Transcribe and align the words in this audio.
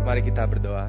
Mari 0.00 0.24
kita 0.24 0.48
berdoa. 0.48 0.88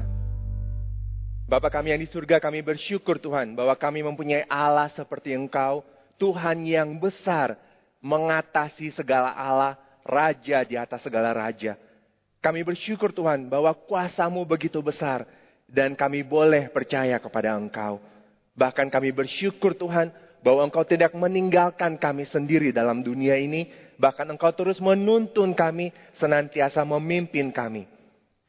Bapa 1.44 1.68
kami 1.68 1.92
yang 1.92 2.00
di 2.00 2.08
surga, 2.08 2.40
kami 2.40 2.64
bersyukur 2.64 3.20
Tuhan 3.20 3.52
bahwa 3.52 3.76
kami 3.76 4.00
mempunyai 4.00 4.48
Allah 4.48 4.88
seperti 4.96 5.36
Engkau, 5.36 5.84
Tuhan 6.16 6.64
yang 6.64 6.96
besar, 6.96 7.60
mengatasi 8.00 8.88
segala 8.96 9.36
Allah, 9.36 9.76
Raja 10.00 10.64
di 10.64 10.80
atas 10.80 11.04
segala 11.04 11.36
Raja. 11.36 11.76
Kami 12.40 12.64
bersyukur 12.64 13.12
Tuhan 13.12 13.52
bahwa 13.52 13.76
kuasamu 13.76 14.48
begitu 14.48 14.80
besar, 14.80 15.28
dan 15.68 15.92
kami 15.92 16.24
boleh 16.24 16.72
percaya 16.72 17.20
kepada 17.20 17.52
Engkau. 17.52 18.00
Bahkan 18.56 18.88
kami 18.88 19.12
bersyukur 19.12 19.76
Tuhan 19.76 20.08
bahwa 20.40 20.64
Engkau 20.64 20.88
tidak 20.88 21.12
meninggalkan 21.12 22.00
kami 22.00 22.24
sendiri 22.32 22.72
dalam 22.72 23.04
dunia 23.04 23.36
ini, 23.36 23.68
bahkan 24.00 24.24
Engkau 24.24 24.56
terus 24.56 24.80
menuntun 24.80 25.52
kami, 25.52 25.92
senantiasa 26.16 26.80
memimpin 26.80 27.52
kami. 27.52 27.91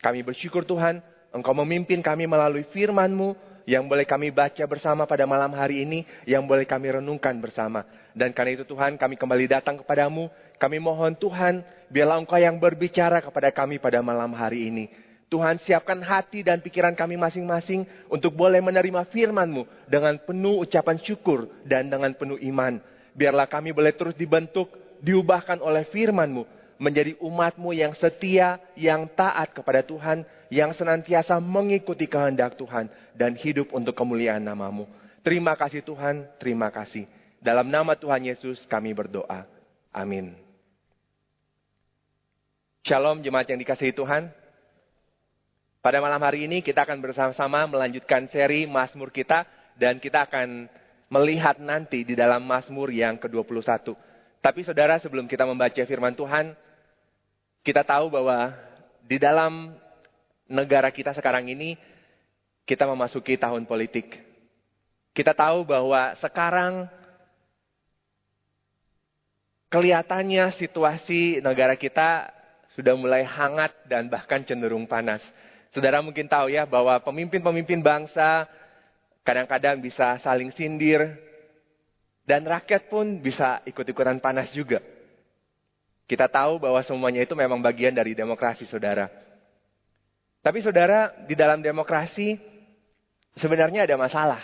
Kami 0.04 0.20
bersyukur 0.20 0.68
Tuhan, 0.68 1.00
Engkau 1.32 1.56
memimpin 1.56 2.04
kami 2.04 2.28
melalui 2.28 2.68
firman-Mu 2.75 3.39
yang 3.64 3.88
boleh 3.88 4.04
kami 4.04 4.36
baca 4.36 4.68
bersama 4.68 5.07
pada 5.07 5.24
malam 5.24 5.56
hari 5.56 5.88
ini, 5.88 6.04
yang 6.28 6.44
boleh 6.44 6.68
kami 6.68 6.92
renungkan 6.92 7.39
bersama. 7.39 7.88
Dan 8.11 8.36
karena 8.36 8.60
itu 8.60 8.68
Tuhan, 8.68 9.00
kami 9.00 9.16
kembali 9.16 9.47
datang 9.47 9.80
kepadamu. 9.80 10.28
Kami 10.60 10.78
mohon 10.84 11.16
Tuhan, 11.16 11.64
biarlah 11.88 12.20
Engkau 12.20 12.36
yang 12.36 12.60
berbicara 12.60 13.24
kepada 13.24 13.47
kami 13.56 13.80
pada 13.80 14.04
malam 14.04 14.36
hari 14.36 14.68
ini. 14.68 14.86
Tuhan 15.32 15.58
siapkan 15.64 16.04
hati 16.04 16.46
dan 16.46 16.60
pikiran 16.61 16.94
kami 16.94 17.18
masing-masing 17.18 17.88
untuk 18.11 18.36
boleh 18.36 18.60
menerima 18.60 19.08
firman-Mu 19.10 19.88
dengan 19.89 20.20
penuh 20.20 20.61
ucapan 20.68 21.00
syukur 21.00 21.50
dan 21.64 21.88
dengan 21.88 22.11
penuh 22.14 22.38
iman. 22.54 22.78
Biarlah 23.16 23.50
kami 23.50 23.74
boleh 23.74 23.96
terus 23.96 24.14
dibentuk, 24.14 24.70
diubahkan 25.02 25.58
oleh 25.64 25.89
firman-Mu 25.89 26.63
menjadi 26.77 27.18
umatmu 27.21 27.73
yang 27.73 27.93
setia, 27.97 28.61
yang 28.73 29.09
taat 29.13 29.54
kepada 29.54 29.82
Tuhan, 29.86 30.25
yang 30.50 30.73
senantiasa 30.73 31.37
mengikuti 31.41 32.05
kehendak 32.05 32.58
Tuhan, 32.58 32.89
dan 33.17 33.38
hidup 33.38 33.73
untuk 33.73 33.93
kemuliaan 33.93 34.41
namamu. 34.41 34.85
Terima 35.23 35.55
kasih 35.55 35.85
Tuhan, 35.85 36.27
terima 36.38 36.67
kasih. 36.73 37.07
Dalam 37.43 37.67
nama 37.67 37.95
Tuhan 37.95 38.23
Yesus 38.23 38.63
kami 38.67 38.95
berdoa. 38.95 39.43
Amin. 39.91 40.35
Shalom 42.83 43.23
jemaat 43.23 43.47
yang 43.47 43.59
dikasihi 43.63 43.95
Tuhan. 43.95 44.27
Pada 45.83 45.99
malam 45.99 46.19
hari 46.23 46.47
ini 46.47 46.63
kita 46.63 46.87
akan 46.87 46.99
bersama-sama 47.03 47.67
melanjutkan 47.67 48.27
seri 48.31 48.63
Mazmur 48.63 49.11
kita 49.11 49.43
dan 49.75 49.99
kita 49.99 50.27
akan 50.27 50.67
melihat 51.11 51.59
nanti 51.59 52.08
di 52.08 52.15
dalam 52.15 52.43
Mazmur 52.43 52.87
yang 52.91 53.19
ke-21. 53.19 53.91
Tapi 54.44 54.67
saudara 54.67 54.99
sebelum 54.99 55.23
kita 55.23 55.47
membaca 55.47 55.80
firman 55.88 56.11
Tuhan, 56.11 56.52
kita 57.63 57.80
tahu 57.88 58.11
bahwa 58.11 58.52
di 59.08 59.16
dalam 59.16 59.72
negara 60.52 60.91
kita 60.91 61.16
sekarang 61.16 61.47
ini, 61.47 61.80
kita 62.67 62.83
memasuki 62.83 63.39
tahun 63.39 63.64
politik. 63.64 64.19
Kita 65.16 65.31
tahu 65.31 65.64
bahwa 65.64 66.11
sekarang 66.19 66.91
kelihatannya 69.71 70.52
situasi 70.59 71.39
negara 71.39 71.80
kita 71.80 72.27
sudah 72.75 72.99
mulai 72.99 73.23
hangat 73.23 73.71
dan 73.88 74.11
bahkan 74.11 74.44
cenderung 74.44 74.83
panas. 74.83 75.23
Saudara 75.71 76.03
mungkin 76.03 76.27
tahu 76.27 76.52
ya 76.52 76.67
bahwa 76.67 76.99
pemimpin-pemimpin 76.99 77.80
bangsa 77.80 78.44
kadang-kadang 79.23 79.80
bisa 79.80 80.19
saling 80.19 80.52
sindir 80.52 81.16
dan 82.23 82.47
rakyat 82.47 82.88
pun 82.88 83.19
bisa 83.19 83.59
ikut-ikutan 83.67 84.19
panas 84.23 84.52
juga. 84.55 84.79
Kita 86.07 86.27
tahu 86.27 86.59
bahwa 86.59 86.80
semuanya 86.83 87.23
itu 87.23 87.35
memang 87.35 87.59
bagian 87.59 87.95
dari 87.95 88.15
demokrasi, 88.15 88.67
saudara. 88.67 89.07
Tapi 90.43 90.59
saudara, 90.59 91.15
di 91.23 91.35
dalam 91.35 91.63
demokrasi 91.63 92.35
sebenarnya 93.39 93.88
ada 93.88 93.95
masalah. 93.95 94.43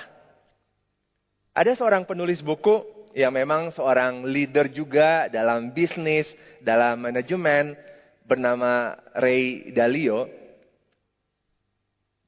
Ada 1.52 1.76
seorang 1.76 2.08
penulis 2.08 2.40
buku 2.40 2.84
yang 3.12 3.36
memang 3.36 3.76
seorang 3.76 4.24
leader 4.24 4.72
juga 4.72 5.28
dalam 5.28 5.76
bisnis, 5.76 6.30
dalam 6.64 7.04
manajemen, 7.04 7.76
bernama 8.24 8.96
Ray 9.18 9.74
Dalio. 9.76 10.30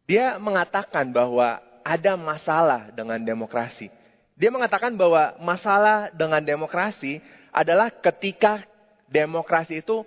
Dia 0.09 0.35
mengatakan 0.41 1.13
bahwa 1.15 1.61
ada 1.85 2.19
masalah 2.19 2.91
dengan 2.91 3.21
demokrasi. 3.21 4.00
Dia 4.41 4.49
mengatakan 4.49 4.97
bahwa 4.97 5.37
masalah 5.37 6.09
dengan 6.17 6.41
demokrasi 6.41 7.21
adalah 7.53 7.93
ketika 7.93 8.65
demokrasi 9.05 9.85
itu 9.85 10.01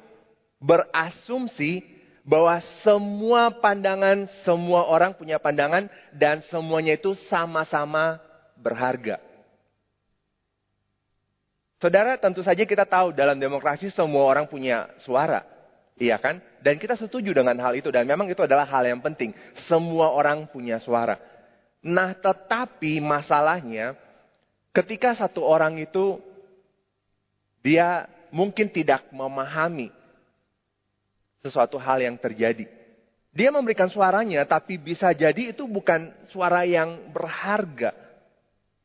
berasumsi 0.59 1.87
bahwa 2.27 2.59
semua 2.83 3.55
pandangan, 3.63 4.27
semua 4.43 4.91
orang 4.91 5.15
punya 5.15 5.39
pandangan 5.39 5.87
dan 6.11 6.43
semuanya 6.51 6.99
itu 6.99 7.15
sama-sama 7.31 8.19
berharga. 8.59 9.23
Saudara, 11.79 12.19
tentu 12.19 12.43
saja 12.43 12.67
kita 12.67 12.83
tahu 12.91 13.15
dalam 13.15 13.39
demokrasi 13.39 13.87
semua 13.95 14.27
orang 14.27 14.51
punya 14.51 14.91
suara. 15.07 15.47
Iya 15.95 16.19
kan? 16.19 16.43
Dan 16.59 16.83
kita 16.83 16.99
setuju 16.99 17.31
dengan 17.31 17.55
hal 17.63 17.79
itu 17.79 17.87
dan 17.95 18.03
memang 18.03 18.27
itu 18.27 18.43
adalah 18.43 18.67
hal 18.67 18.83
yang 18.83 18.99
penting. 18.99 19.31
Semua 19.71 20.11
orang 20.11 20.51
punya 20.51 20.83
suara. 20.83 21.23
Nah, 21.87 22.17
tetapi 22.19 22.99
masalahnya 22.99 23.95
ketika 24.75 25.15
satu 25.15 25.47
orang 25.47 25.79
itu 25.79 26.19
dia 27.63 28.11
mungkin 28.35 28.69
tidak 28.69 29.07
memahami 29.15 29.95
sesuatu 31.41 31.79
hal 31.79 32.03
yang 32.03 32.19
terjadi. 32.19 32.67
Dia 33.35 33.51
memberikan 33.51 33.91
suaranya, 33.91 34.47
tapi 34.47 34.79
bisa 34.79 35.11
jadi 35.11 35.51
itu 35.55 35.67
bukan 35.67 36.13
suara 36.31 36.63
yang 36.67 37.11
berharga. 37.11 37.95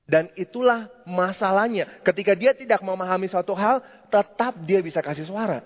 Dan 0.10 0.26
itulah 0.34 0.90
masalahnya. 1.06 2.02
Ketika 2.02 2.34
dia 2.34 2.58
tidak 2.58 2.82
memahami 2.82 3.30
suatu 3.30 3.54
hal, 3.54 3.78
tetap 4.10 4.58
dia 4.66 4.82
bisa 4.82 5.06
kasih 5.06 5.30
suara. 5.30 5.62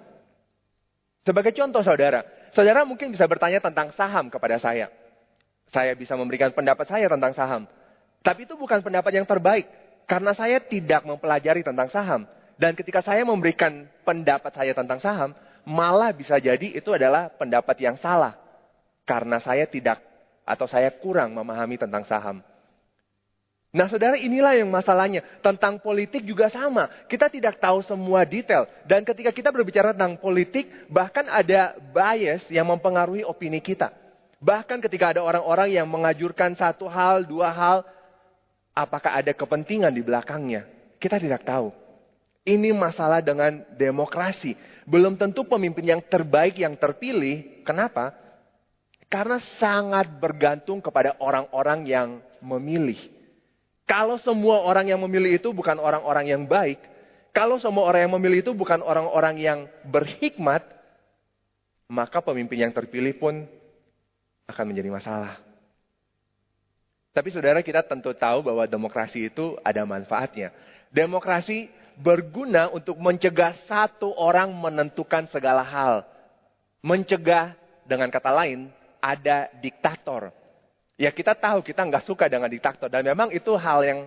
Sebagai 1.23 1.55
contoh 1.55 1.79
saudara, 1.79 2.27
saudara 2.51 2.83
mungkin 2.83 3.15
bisa 3.15 3.23
bertanya 3.23 3.63
tentang 3.63 3.95
saham 3.95 4.27
kepada 4.27 4.59
saya. 4.59 4.91
Saya 5.71 5.95
bisa 5.95 6.19
memberikan 6.19 6.51
pendapat 6.51 6.83
saya 6.91 7.07
tentang 7.07 7.31
saham. 7.31 7.63
Tapi 8.19 8.43
itu 8.43 8.59
bukan 8.59 8.83
pendapat 8.83 9.15
yang 9.15 9.23
terbaik. 9.23 9.63
Karena 10.03 10.35
saya 10.35 10.59
tidak 10.59 11.07
mempelajari 11.07 11.63
tentang 11.63 11.87
saham. 11.87 12.27
Dan 12.59 12.77
ketika 12.77 13.01
saya 13.01 13.25
memberikan 13.25 13.87
pendapat 14.05 14.53
saya 14.53 14.71
tentang 14.75 14.99
saham, 15.01 15.31
malah 15.63 16.11
bisa 16.11 16.37
jadi 16.37 16.75
itu 16.75 16.89
adalah 16.91 17.31
pendapat 17.33 17.75
yang 17.79 17.95
salah. 17.97 18.35
Karena 19.03 19.39
saya 19.39 19.67
tidak 19.67 19.99
atau 20.43 20.67
saya 20.67 20.91
kurang 20.91 21.31
memahami 21.35 21.79
tentang 21.79 22.03
saham. 22.03 22.43
Nah 23.73 23.89
saudara 23.89 24.13
inilah 24.21 24.53
yang 24.53 24.69
masalahnya. 24.69 25.25
Tentang 25.41 25.81
politik 25.81 26.21
juga 26.21 26.45
sama. 26.53 26.93
Kita 27.09 27.25
tidak 27.25 27.57
tahu 27.57 27.81
semua 27.81 28.21
detail. 28.21 28.69
Dan 28.85 29.01
ketika 29.01 29.33
kita 29.33 29.49
berbicara 29.49 29.97
tentang 29.97 30.21
politik, 30.21 30.69
bahkan 30.93 31.25
ada 31.25 31.73
bias 31.89 32.45
yang 32.53 32.69
mempengaruhi 32.69 33.25
opini 33.25 33.57
kita. 33.57 33.89
Bahkan 34.37 34.77
ketika 34.77 35.17
ada 35.17 35.25
orang-orang 35.25 35.73
yang 35.73 35.89
mengajurkan 35.89 36.53
satu 36.53 36.85
hal, 36.85 37.25
dua 37.25 37.49
hal, 37.49 37.81
apakah 38.73 39.21
ada 39.21 39.31
kepentingan 39.31 39.93
di 39.93 40.01
belakangnya? 40.01 40.65
Kita 40.97 41.21
tidak 41.21 41.45
tahu. 41.45 41.69
Ini 42.43 42.75
masalah 42.75 43.23
dengan 43.23 43.63
demokrasi. 43.79 44.57
Belum 44.83 45.15
tentu 45.15 45.47
pemimpin 45.47 45.95
yang 45.95 46.01
terbaik 46.03 46.59
yang 46.59 46.75
terpilih. 46.75 47.63
Kenapa? 47.63 48.11
Karena 49.07 49.39
sangat 49.61 50.11
bergantung 50.19 50.83
kepada 50.83 51.15
orang-orang 51.23 51.87
yang 51.87 52.09
memilih. 52.43 52.99
Kalau 53.87 54.19
semua 54.19 54.63
orang 54.67 54.91
yang 54.91 54.99
memilih 54.99 55.39
itu 55.39 55.55
bukan 55.55 55.79
orang-orang 55.79 56.25
yang 56.27 56.43
baik, 56.43 56.79
kalau 57.31 57.57
semua 57.57 57.87
orang 57.87 58.07
yang 58.07 58.13
memilih 58.19 58.43
itu 58.43 58.51
bukan 58.51 58.83
orang-orang 58.83 59.35
yang 59.39 59.59
berhikmat, 59.87 60.63
maka 61.87 62.19
pemimpin 62.19 62.67
yang 62.67 62.73
terpilih 62.75 63.15
pun 63.15 63.47
akan 64.47 64.65
menjadi 64.67 64.89
masalah. 64.91 65.52
Tapi 67.13 67.29
saudara 67.29 67.61
kita 67.61 67.85
tentu 67.85 68.09
tahu 68.17 68.41
bahwa 68.41 68.65
demokrasi 68.65 69.29
itu 69.29 69.53
ada 69.61 69.85
manfaatnya. 69.85 70.49
Demokrasi 70.89 71.69
berguna 71.93 72.73
untuk 72.73 72.97
mencegah 72.97 73.53
satu 73.69 74.09
orang 74.17 74.49
menentukan 74.49 75.29
segala 75.29 75.61
hal. 75.61 76.01
Mencegah, 76.81 77.53
dengan 77.85 78.09
kata 78.09 78.33
lain, 78.33 78.65
ada 78.97 79.45
diktator. 79.61 80.33
Ya 80.97 81.13
kita 81.13 81.37
tahu 81.37 81.61
kita 81.61 81.85
nggak 81.85 82.01
suka 82.01 82.25
dengan 82.25 82.49
diktator. 82.49 82.89
Dan 82.89 83.05
memang 83.05 83.29
itu 83.29 83.53
hal 83.61 83.85
yang 83.85 83.99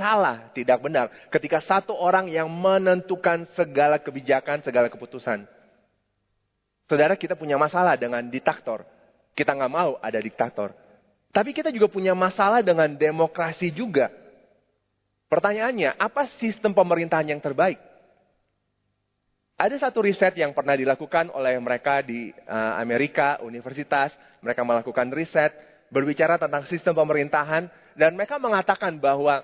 salah, 0.00 0.48
tidak 0.56 0.80
benar. 0.80 1.12
Ketika 1.28 1.60
satu 1.60 1.92
orang 1.92 2.32
yang 2.32 2.48
menentukan 2.48 3.44
segala 3.52 4.00
kebijakan, 4.00 4.64
segala 4.64 4.88
keputusan. 4.88 5.44
Saudara 6.88 7.12
kita 7.16 7.36
punya 7.36 7.60
masalah 7.60 7.96
dengan 8.00 8.24
diktator. 8.24 8.88
Kita 9.36 9.52
nggak 9.52 9.72
mau 9.72 10.00
ada 10.00 10.16
diktator. 10.16 10.83
Tapi 11.34 11.50
kita 11.50 11.74
juga 11.74 11.90
punya 11.90 12.14
masalah 12.14 12.62
dengan 12.62 12.86
demokrasi 12.94 13.74
juga. 13.74 14.06
Pertanyaannya, 15.26 15.98
apa 15.98 16.30
sistem 16.38 16.70
pemerintahan 16.70 17.26
yang 17.26 17.42
terbaik? 17.42 17.82
Ada 19.58 19.82
satu 19.82 20.06
riset 20.06 20.38
yang 20.38 20.54
pernah 20.54 20.78
dilakukan 20.78 21.34
oleh 21.34 21.58
mereka 21.58 22.06
di 22.06 22.30
uh, 22.46 22.78
Amerika, 22.78 23.42
universitas. 23.42 24.14
Mereka 24.46 24.62
melakukan 24.62 25.10
riset 25.10 25.50
berbicara 25.90 26.38
tentang 26.38 26.70
sistem 26.70 26.94
pemerintahan. 26.94 27.66
Dan 27.98 28.14
mereka 28.14 28.38
mengatakan 28.38 28.94
bahwa 29.02 29.42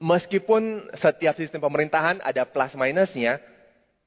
meskipun 0.00 0.88
setiap 0.96 1.36
sistem 1.36 1.60
pemerintahan 1.60 2.24
ada 2.24 2.48
plus 2.48 2.72
minusnya, 2.72 3.36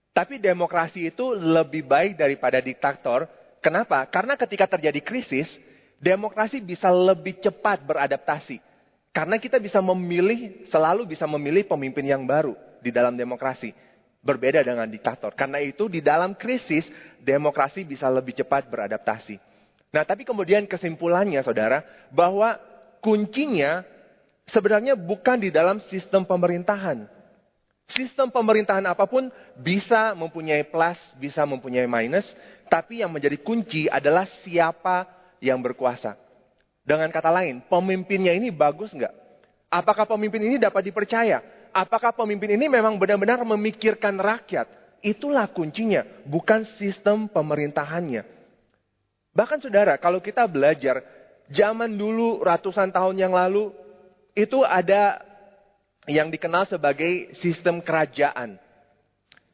tapi 0.09 0.41
demokrasi 0.41 1.13
itu 1.13 1.37
lebih 1.37 1.85
baik 1.85 2.17
daripada 2.17 2.57
diktator. 2.57 3.29
Kenapa? 3.61 4.09
Karena 4.09 4.33
ketika 4.33 4.65
terjadi 4.65 5.01
krisis, 5.05 5.49
demokrasi 5.97 6.61
bisa 6.61 6.89
lebih 6.93 7.41
cepat 7.41 7.83
beradaptasi. 7.83 8.61
Karena 9.13 9.41
kita 9.41 9.57
bisa 9.57 9.81
memilih, 9.81 10.69
selalu 10.69 11.09
bisa 11.09 11.25
memilih 11.25 11.65
pemimpin 11.65 12.05
yang 12.05 12.21
baru 12.29 12.53
di 12.81 12.93
dalam 12.93 13.17
demokrasi. 13.17 13.73
Berbeda 14.21 14.61
dengan 14.61 14.85
diktator. 14.85 15.33
Karena 15.33 15.57
itu 15.57 15.89
di 15.89 16.03
dalam 16.03 16.37
krisis, 16.37 16.85
demokrasi 17.21 17.81
bisa 17.81 18.05
lebih 18.11 18.37
cepat 18.37 18.69
beradaptasi. 18.69 19.39
Nah 19.89 20.03
tapi 20.03 20.27
kemudian 20.27 20.69
kesimpulannya 20.69 21.41
saudara, 21.41 21.81
bahwa 22.13 22.59
kuncinya 23.01 23.81
sebenarnya 24.45 24.93
bukan 24.93 25.41
di 25.41 25.49
dalam 25.49 25.81
sistem 25.89 26.27
pemerintahan. 26.27 27.07
Sistem 27.87 28.27
pemerintahan 28.27 28.83
apa 28.83 29.07
pun 29.07 29.31
bisa 29.55 30.11
mempunyai 30.11 30.67
plus, 30.67 30.99
bisa 31.15 31.47
mempunyai 31.47 31.87
minus, 31.87 32.27
tapi 32.67 32.99
yang 32.99 33.15
menjadi 33.15 33.39
kunci 33.39 33.87
adalah 33.87 34.27
siapa 34.43 35.16
yang 35.43 35.59
berkuasa. 35.61 36.17
Dengan 36.87 37.11
kata 37.11 37.27
lain, 37.27 37.59
pemimpinnya 37.67 38.31
ini 38.31 38.47
bagus 38.47 38.95
nggak? 38.95 39.11
Apakah 39.67 40.07
pemimpin 40.07 40.39
ini 40.47 40.55
dapat 40.55 40.87
dipercaya? 40.87 41.43
Apakah 41.75 42.15
pemimpin 42.15 42.55
ini 42.55 42.71
memang 42.71 42.95
benar-benar 42.95 43.43
memikirkan 43.43 44.15
rakyat? 44.15 44.71
Itulah 45.03 45.51
kuncinya, 45.51 46.07
bukan 46.23 46.63
sistem 46.79 47.27
pemerintahannya. 47.27 48.23
Bahkan 49.35 49.59
saudara, 49.61 49.99
kalau 50.01 50.23
kita 50.23 50.47
belajar, 50.49 51.03
zaman 51.51 51.93
dulu 51.93 52.41
ratusan 52.41 52.89
tahun 52.89 53.19
yang 53.19 53.35
lalu, 53.35 53.69
itu 54.33 54.63
ada 54.63 55.21
yang 56.07 56.31
dikenal 56.31 56.65
sebagai 56.65 57.35
sistem 57.37 57.83
kerajaan. 57.83 58.55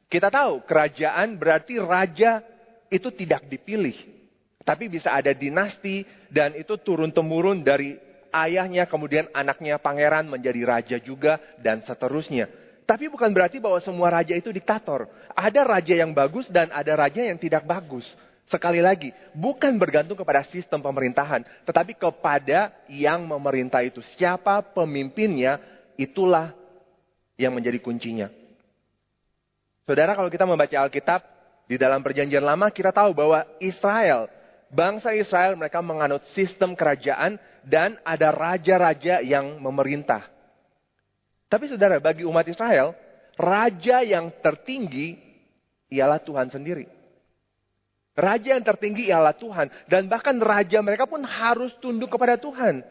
Kita 0.07 0.29
tahu 0.29 0.61
kerajaan 0.69 1.35
berarti 1.41 1.81
raja 1.81 2.45
itu 2.93 3.09
tidak 3.09 3.49
dipilih. 3.49 3.97
Tapi 4.63 4.87
bisa 4.87 5.11
ada 5.11 5.35
dinasti 5.35 6.07
dan 6.31 6.55
itu 6.55 6.79
turun-temurun 6.79 7.63
dari 7.67 7.99
ayahnya, 8.31 8.87
kemudian 8.87 9.27
anaknya 9.35 9.75
pangeran 9.77 10.25
menjadi 10.31 10.61
raja 10.63 10.97
juga 11.03 11.39
dan 11.59 11.83
seterusnya. 11.83 12.47
Tapi 12.83 13.07
bukan 13.07 13.31
berarti 13.31 13.63
bahwa 13.63 13.79
semua 13.79 14.11
raja 14.11 14.35
itu 14.35 14.51
diktator. 14.51 15.07
Ada 15.35 15.63
raja 15.63 15.95
yang 15.95 16.11
bagus 16.11 16.47
dan 16.51 16.71
ada 16.71 16.95
raja 16.95 17.23
yang 17.23 17.39
tidak 17.39 17.63
bagus. 17.63 18.03
Sekali 18.51 18.83
lagi, 18.83 19.15
bukan 19.31 19.79
bergantung 19.79 20.19
kepada 20.19 20.43
sistem 20.51 20.83
pemerintahan, 20.83 21.47
tetapi 21.63 21.95
kepada 21.95 22.75
yang 22.91 23.23
memerintah 23.23 23.79
itu. 23.87 24.03
Siapa 24.19 24.59
pemimpinnya, 24.75 25.63
itulah 25.95 26.51
yang 27.39 27.55
menjadi 27.55 27.79
kuncinya. 27.79 28.27
Saudara, 29.87 30.11
kalau 30.11 30.27
kita 30.27 30.43
membaca 30.43 30.75
Alkitab, 30.75 31.23
di 31.63 31.79
dalam 31.79 32.03
perjanjian 32.03 32.43
lama 32.43 32.67
kita 32.67 32.91
tahu 32.91 33.15
bahwa 33.15 33.47
Israel 33.63 34.27
bangsa 34.73 35.13
Israel 35.13 35.55
mereka 35.55 35.79
menganut 35.79 36.25
sistem 36.33 36.73
kerajaan 36.73 37.37
dan 37.63 37.95
ada 38.03 38.33
raja-raja 38.33 39.21
yang 39.23 39.61
memerintah. 39.61 40.27
Tapi 41.47 41.69
saudara, 41.69 42.01
bagi 42.01 42.25
umat 42.25 42.49
Israel, 42.49 42.97
raja 43.37 44.01
yang 44.01 44.33
tertinggi 44.41 45.21
ialah 45.93 46.17
Tuhan 46.17 46.49
sendiri. 46.49 46.89
Raja 48.13 48.57
yang 48.57 48.65
tertinggi 48.65 49.09
ialah 49.09 49.37
Tuhan. 49.37 49.69
Dan 49.85 50.09
bahkan 50.09 50.37
raja 50.41 50.81
mereka 50.81 51.05
pun 51.05 51.21
harus 51.21 51.73
tunduk 51.77 52.09
kepada 52.13 52.37
Tuhan. 52.37 52.81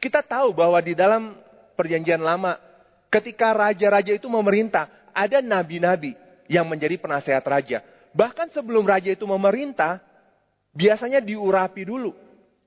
Kita 0.00 0.20
tahu 0.20 0.52
bahwa 0.52 0.76
di 0.84 0.92
dalam 0.92 1.36
perjanjian 1.76 2.20
lama, 2.20 2.60
ketika 3.08 3.56
raja-raja 3.56 4.12
itu 4.12 4.28
memerintah, 4.28 4.88
ada 5.16 5.40
nabi-nabi 5.40 6.16
yang 6.48 6.68
menjadi 6.68 7.00
penasehat 7.00 7.44
raja. 7.44 7.80
Bahkan 8.12 8.52
sebelum 8.52 8.84
raja 8.84 9.12
itu 9.12 9.24
memerintah, 9.24 10.00
biasanya 10.74 11.22
diurapi 11.22 11.86
dulu. 11.86 12.12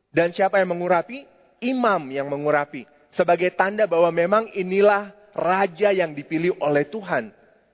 Dan 0.10 0.34
siapa 0.34 0.58
yang 0.58 0.74
mengurapi? 0.74 1.28
Imam 1.62 2.10
yang 2.10 2.32
mengurapi. 2.32 2.88
Sebagai 3.14 3.54
tanda 3.54 3.86
bahwa 3.86 4.10
memang 4.10 4.50
inilah 4.56 5.14
raja 5.36 5.94
yang 5.94 6.16
dipilih 6.16 6.58
oleh 6.64 6.88
Tuhan. 6.88 7.30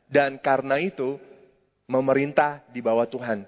Dan 0.10 0.42
karena 0.42 0.82
itu 0.82 1.16
memerintah 1.88 2.66
di 2.74 2.84
bawah 2.84 3.08
Tuhan. 3.08 3.46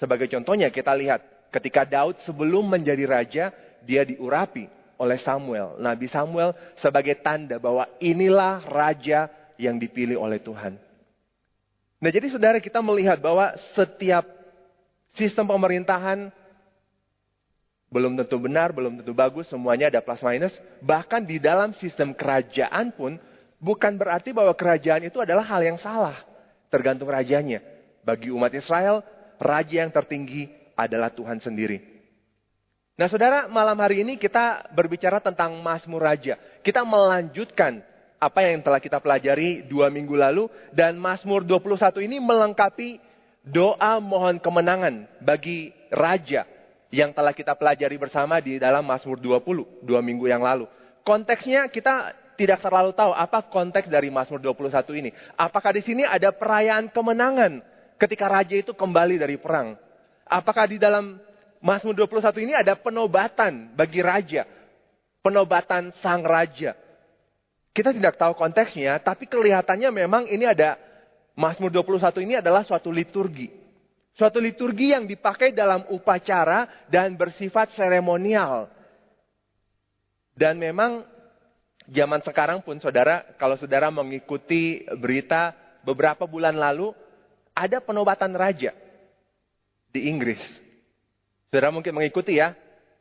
Sebagai 0.00 0.26
contohnya 0.26 0.72
kita 0.72 0.90
lihat 0.96 1.22
ketika 1.54 1.86
Daud 1.86 2.18
sebelum 2.26 2.66
menjadi 2.66 3.04
raja, 3.06 3.44
dia 3.86 4.02
diurapi 4.02 4.66
oleh 4.98 5.18
Samuel. 5.22 5.78
Nabi 5.78 6.10
Samuel 6.10 6.54
sebagai 6.82 7.14
tanda 7.22 7.62
bahwa 7.62 7.86
inilah 8.02 8.62
raja 8.66 9.30
yang 9.60 9.78
dipilih 9.78 10.18
oleh 10.18 10.42
Tuhan. 10.42 10.78
Nah 12.02 12.10
jadi 12.10 12.26
saudara 12.28 12.58
kita 12.58 12.82
melihat 12.82 13.22
bahwa 13.22 13.54
setiap 13.72 14.26
Sistem 15.14 15.46
pemerintahan 15.46 16.30
belum 17.94 18.18
tentu 18.18 18.42
benar, 18.42 18.74
belum 18.74 18.98
tentu 18.98 19.14
bagus, 19.14 19.46
semuanya 19.46 19.86
ada 19.86 20.02
plus 20.02 20.18
minus. 20.26 20.54
Bahkan 20.82 21.22
di 21.22 21.38
dalam 21.38 21.70
sistem 21.78 22.10
kerajaan 22.10 22.90
pun 22.90 23.14
bukan 23.62 23.94
berarti 23.94 24.34
bahwa 24.34 24.50
kerajaan 24.50 25.06
itu 25.06 25.22
adalah 25.22 25.46
hal 25.46 25.62
yang 25.62 25.78
salah. 25.78 26.18
Tergantung 26.74 27.06
rajanya. 27.06 27.62
Bagi 28.02 28.34
umat 28.34 28.50
Israel, 28.50 29.06
raja 29.38 29.86
yang 29.86 29.94
tertinggi 29.94 30.50
adalah 30.74 31.14
Tuhan 31.14 31.38
sendiri. 31.38 31.78
Nah 32.98 33.06
saudara, 33.06 33.46
malam 33.46 33.78
hari 33.78 34.02
ini 34.02 34.18
kita 34.18 34.70
berbicara 34.74 35.22
tentang 35.22 35.54
Mazmur 35.62 36.02
Raja. 36.02 36.34
Kita 36.66 36.82
melanjutkan 36.82 37.82
apa 38.18 38.40
yang 38.42 38.62
telah 38.62 38.82
kita 38.82 38.98
pelajari 38.98 39.66
dua 39.66 39.86
minggu 39.90 40.14
lalu. 40.18 40.50
Dan 40.74 40.98
Mazmur 40.98 41.46
21 41.46 42.06
ini 42.06 42.18
melengkapi 42.18 43.13
doa 43.44 44.00
mohon 44.00 44.40
kemenangan 44.40 45.04
bagi 45.20 45.68
raja 45.92 46.48
yang 46.88 47.12
telah 47.12 47.36
kita 47.36 47.52
pelajari 47.52 48.00
bersama 48.00 48.40
di 48.40 48.56
dalam 48.56 48.80
Mazmur 48.80 49.20
20 49.20 49.84
dua 49.84 50.00
minggu 50.00 50.24
yang 50.24 50.40
lalu. 50.40 50.64
Konteksnya 51.04 51.68
kita 51.68 52.16
tidak 52.34 52.64
terlalu 52.64 52.96
tahu 52.96 53.12
apa 53.12 53.44
konteks 53.46 53.86
dari 53.86 54.08
Mazmur 54.08 54.40
21 54.40 55.00
ini. 55.04 55.10
Apakah 55.36 55.76
di 55.76 55.82
sini 55.84 56.02
ada 56.02 56.32
perayaan 56.32 56.88
kemenangan 56.90 57.60
ketika 58.00 58.26
raja 58.26 58.56
itu 58.56 58.72
kembali 58.72 59.20
dari 59.20 59.36
perang? 59.36 59.76
Apakah 60.24 60.64
di 60.64 60.80
dalam 60.80 61.20
Mazmur 61.60 61.92
21 61.94 62.32
ini 62.40 62.52
ada 62.56 62.74
penobatan 62.74 63.76
bagi 63.76 64.00
raja? 64.00 64.48
Penobatan 65.20 65.92
sang 66.00 66.24
raja. 66.24 66.76
Kita 67.74 67.90
tidak 67.90 68.14
tahu 68.16 68.38
konteksnya, 68.38 69.02
tapi 69.02 69.26
kelihatannya 69.26 69.90
memang 69.90 70.30
ini 70.30 70.46
ada 70.46 70.78
Mazmur 71.34 71.70
21 71.70 72.22
ini 72.22 72.34
adalah 72.38 72.62
suatu 72.62 72.94
liturgi. 72.94 73.50
Suatu 74.14 74.38
liturgi 74.38 74.94
yang 74.94 75.10
dipakai 75.10 75.50
dalam 75.50 75.82
upacara 75.90 76.86
dan 76.86 77.18
bersifat 77.18 77.74
seremonial. 77.74 78.70
Dan 80.38 80.58
memang 80.62 81.02
zaman 81.90 82.22
sekarang 82.22 82.62
pun 82.62 82.78
saudara, 82.78 83.26
kalau 83.34 83.58
saudara 83.58 83.90
mengikuti 83.90 84.86
berita 84.98 85.50
beberapa 85.82 86.30
bulan 86.30 86.54
lalu, 86.54 86.94
ada 87.50 87.82
penobatan 87.82 88.34
raja 88.38 88.70
di 89.90 90.06
Inggris. 90.06 90.42
Saudara 91.50 91.74
mungkin 91.74 91.94
mengikuti 91.94 92.38
ya, 92.38 92.54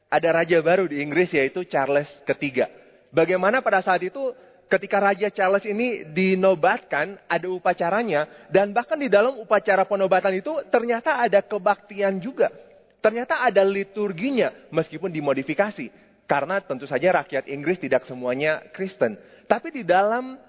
ada 0.10 0.30
raja 0.30 0.58
baru 0.62 0.90
di 0.90 1.02
Inggris 1.02 1.30
yaitu 1.34 1.66
Charles 1.66 2.10
ketiga. 2.26 2.70
Bagaimana 3.14 3.62
pada 3.62 3.82
saat 3.82 4.02
itu 4.02 4.34
ketika 4.74 4.98
Raja 4.98 5.30
Charles 5.30 5.62
ini 5.70 6.02
dinobatkan, 6.10 7.22
ada 7.30 7.46
upacaranya, 7.46 8.50
dan 8.50 8.74
bahkan 8.74 8.98
di 8.98 9.06
dalam 9.06 9.38
upacara 9.38 9.86
penobatan 9.86 10.42
itu 10.42 10.50
ternyata 10.74 11.22
ada 11.22 11.46
kebaktian 11.46 12.18
juga. 12.18 12.50
Ternyata 12.98 13.46
ada 13.46 13.62
liturginya, 13.62 14.50
meskipun 14.74 15.14
dimodifikasi. 15.14 15.94
Karena 16.26 16.58
tentu 16.64 16.90
saja 16.90 17.22
rakyat 17.22 17.46
Inggris 17.52 17.78
tidak 17.78 18.08
semuanya 18.10 18.66
Kristen. 18.74 19.20
Tapi 19.46 19.70
di 19.70 19.84
dalam 19.86 20.40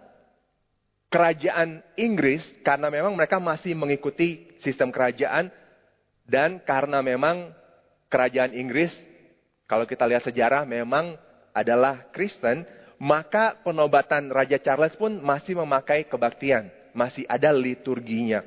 kerajaan 1.13 1.85
Inggris, 2.01 2.41
karena 2.65 2.89
memang 2.89 3.13
mereka 3.13 3.37
masih 3.37 3.77
mengikuti 3.77 4.49
sistem 4.65 4.89
kerajaan, 4.89 5.53
dan 6.25 6.63
karena 6.65 7.05
memang 7.05 7.53
kerajaan 8.09 8.57
Inggris, 8.57 8.95
kalau 9.69 9.85
kita 9.85 10.09
lihat 10.09 10.25
sejarah, 10.25 10.65
memang 10.65 11.19
adalah 11.53 12.09
Kristen, 12.15 12.65
maka 12.99 13.59
penobatan 13.63 14.31
Raja 14.31 14.59
Charles 14.61 14.95
pun 14.95 15.19
masih 15.21 15.59
memakai 15.59 16.07
kebaktian. 16.07 16.71
Masih 16.95 17.27
ada 17.27 17.51
liturginya. 17.51 18.47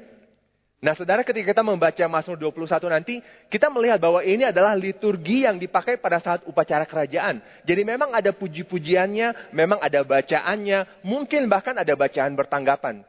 Nah 0.78 0.94
saudara 0.94 1.26
ketika 1.26 1.58
kita 1.58 1.66
membaca 1.66 2.06
Mazmur 2.06 2.38
21 2.38 2.86
nanti, 2.94 3.18
kita 3.50 3.68
melihat 3.74 3.98
bahwa 3.98 4.22
ini 4.22 4.46
adalah 4.46 4.78
liturgi 4.78 5.44
yang 5.50 5.58
dipakai 5.58 5.98
pada 5.98 6.22
saat 6.22 6.46
upacara 6.46 6.86
kerajaan. 6.86 7.42
Jadi 7.66 7.82
memang 7.82 8.14
ada 8.14 8.30
puji-pujiannya, 8.30 9.52
memang 9.58 9.82
ada 9.82 10.06
bacaannya, 10.06 11.02
mungkin 11.02 11.50
bahkan 11.50 11.74
ada 11.74 11.98
bacaan 11.98 12.38
bertanggapan. 12.38 13.02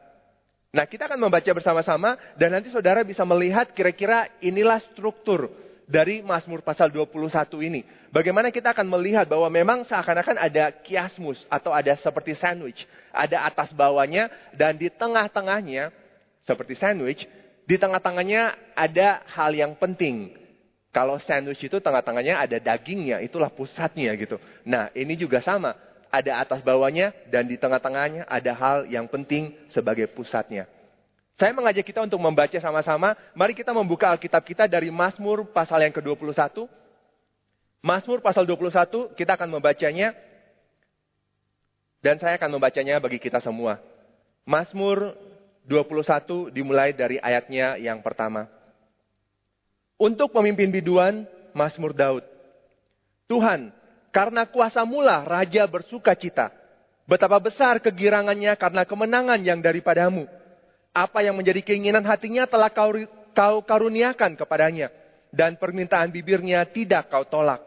Nah, 0.69 0.85
kita 0.85 1.09
akan 1.09 1.17
membaca 1.17 1.49
bersama-sama 1.49 2.17
dan 2.37 2.53
nanti 2.57 2.69
saudara 2.73 3.05
bisa 3.05 3.21
melihat 3.25 3.69
kira-kira 3.73 4.29
inilah 4.41 4.81
struktur 4.93 5.49
dari 5.89 6.21
Mazmur 6.21 6.61
pasal 6.61 6.93
21 6.93 7.65
ini. 7.65 7.81
Bagaimana 8.13 8.53
kita 8.53 8.77
akan 8.77 8.85
melihat 8.85 9.25
bahwa 9.25 9.49
memang 9.49 9.81
seakan-akan 9.89 10.37
ada 10.37 10.69
kiasmus 10.85 11.41
atau 11.49 11.73
ada 11.73 11.97
seperti 11.97 12.37
sandwich. 12.37 12.85
Ada 13.09 13.49
atas 13.49 13.73
bawahnya 13.73 14.29
dan 14.53 14.77
di 14.77 14.93
tengah-tengahnya 14.93 15.89
seperti 16.45 16.77
sandwich, 16.77 17.25
di 17.65 17.75
tengah-tengahnya 17.81 18.53
ada 18.77 19.25
hal 19.33 19.49
yang 19.57 19.73
penting. 19.73 20.37
Kalau 20.93 21.17
sandwich 21.21 21.61
itu 21.65 21.81
tengah-tengahnya 21.81 22.37
ada 22.37 22.57
dagingnya, 22.61 23.21
itulah 23.25 23.49
pusatnya 23.49 24.13
gitu. 24.17 24.37
Nah, 24.65 24.93
ini 24.93 25.17
juga 25.17 25.41
sama 25.41 25.73
ada 26.09 26.41
atas 26.41 26.65
bawahnya, 26.65 27.13
dan 27.29 27.45
di 27.45 27.57
tengah-tengahnya 27.61 28.25
ada 28.25 28.51
hal 28.57 28.77
yang 28.89 29.05
penting 29.05 29.53
sebagai 29.69 30.09
pusatnya. 30.09 30.65
Saya 31.39 31.55
mengajak 31.55 31.87
kita 31.87 32.03
untuk 32.03 32.19
membaca 32.19 32.59
sama-sama. 32.59 33.15
Mari 33.31 33.55
kita 33.55 33.71
membuka 33.71 34.11
Alkitab 34.11 34.43
kita 34.43 34.67
dari 34.67 34.91
Mazmur 34.91 35.47
pasal 35.55 35.87
yang 35.87 35.95
ke-21. 35.95 36.67
Mazmur 37.79 38.19
pasal 38.19 38.43
21, 38.43 39.15
kita 39.15 39.39
akan 39.39 39.47
membacanya. 39.47 40.11
Dan 42.03 42.19
saya 42.19 42.35
akan 42.35 42.59
membacanya 42.59 42.99
bagi 42.99 43.23
kita 43.23 43.39
semua. 43.39 43.79
Mazmur 44.43 45.15
21 45.63 46.51
dimulai 46.51 46.91
dari 46.91 47.15
ayatnya 47.23 47.79
yang 47.79 48.03
pertama. 48.03 48.51
Untuk 49.95 50.35
pemimpin 50.35 50.67
biduan, 50.67 51.23
Mazmur 51.55 51.95
Daud. 51.95 52.23
Tuhan, 53.31 53.71
karena 54.11 54.43
kuasa 54.43 54.83
mula 54.83 55.23
raja 55.23 55.63
bersuka 55.71 56.11
cita. 56.19 56.51
Betapa 57.07 57.39
besar 57.39 57.79
kegirangannya 57.79 58.51
karena 58.59 58.83
kemenangan 58.83 59.39
yang 59.39 59.63
daripadamu. 59.63 60.38
Apa 60.91 61.21
yang 61.21 61.37
menjadi 61.37 61.61
keinginan 61.61 62.03
hatinya 62.05 62.49
telah 62.49 62.69
kau, 62.73 62.91
kau 63.35 63.57
karuniakan 63.63 64.35
kepadanya. 64.35 64.89
Dan 65.29 65.61
permintaan 65.61 66.09
bibirnya 66.09 66.65
tidak 66.65 67.13
kau 67.13 67.21
tolak. 67.25 67.61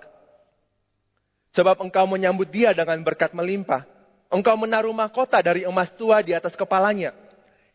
Sebab 1.55 1.79
engkau 1.85 2.09
menyambut 2.11 2.50
dia 2.50 2.75
dengan 2.75 2.99
berkat 3.07 3.31
melimpah. 3.31 3.87
Engkau 4.33 4.57
menaruh 4.59 4.97
mahkota 4.97 5.38
dari 5.38 5.62
emas 5.62 5.93
tua 5.95 6.25
di 6.25 6.35
atas 6.35 6.59
kepalanya. 6.59 7.14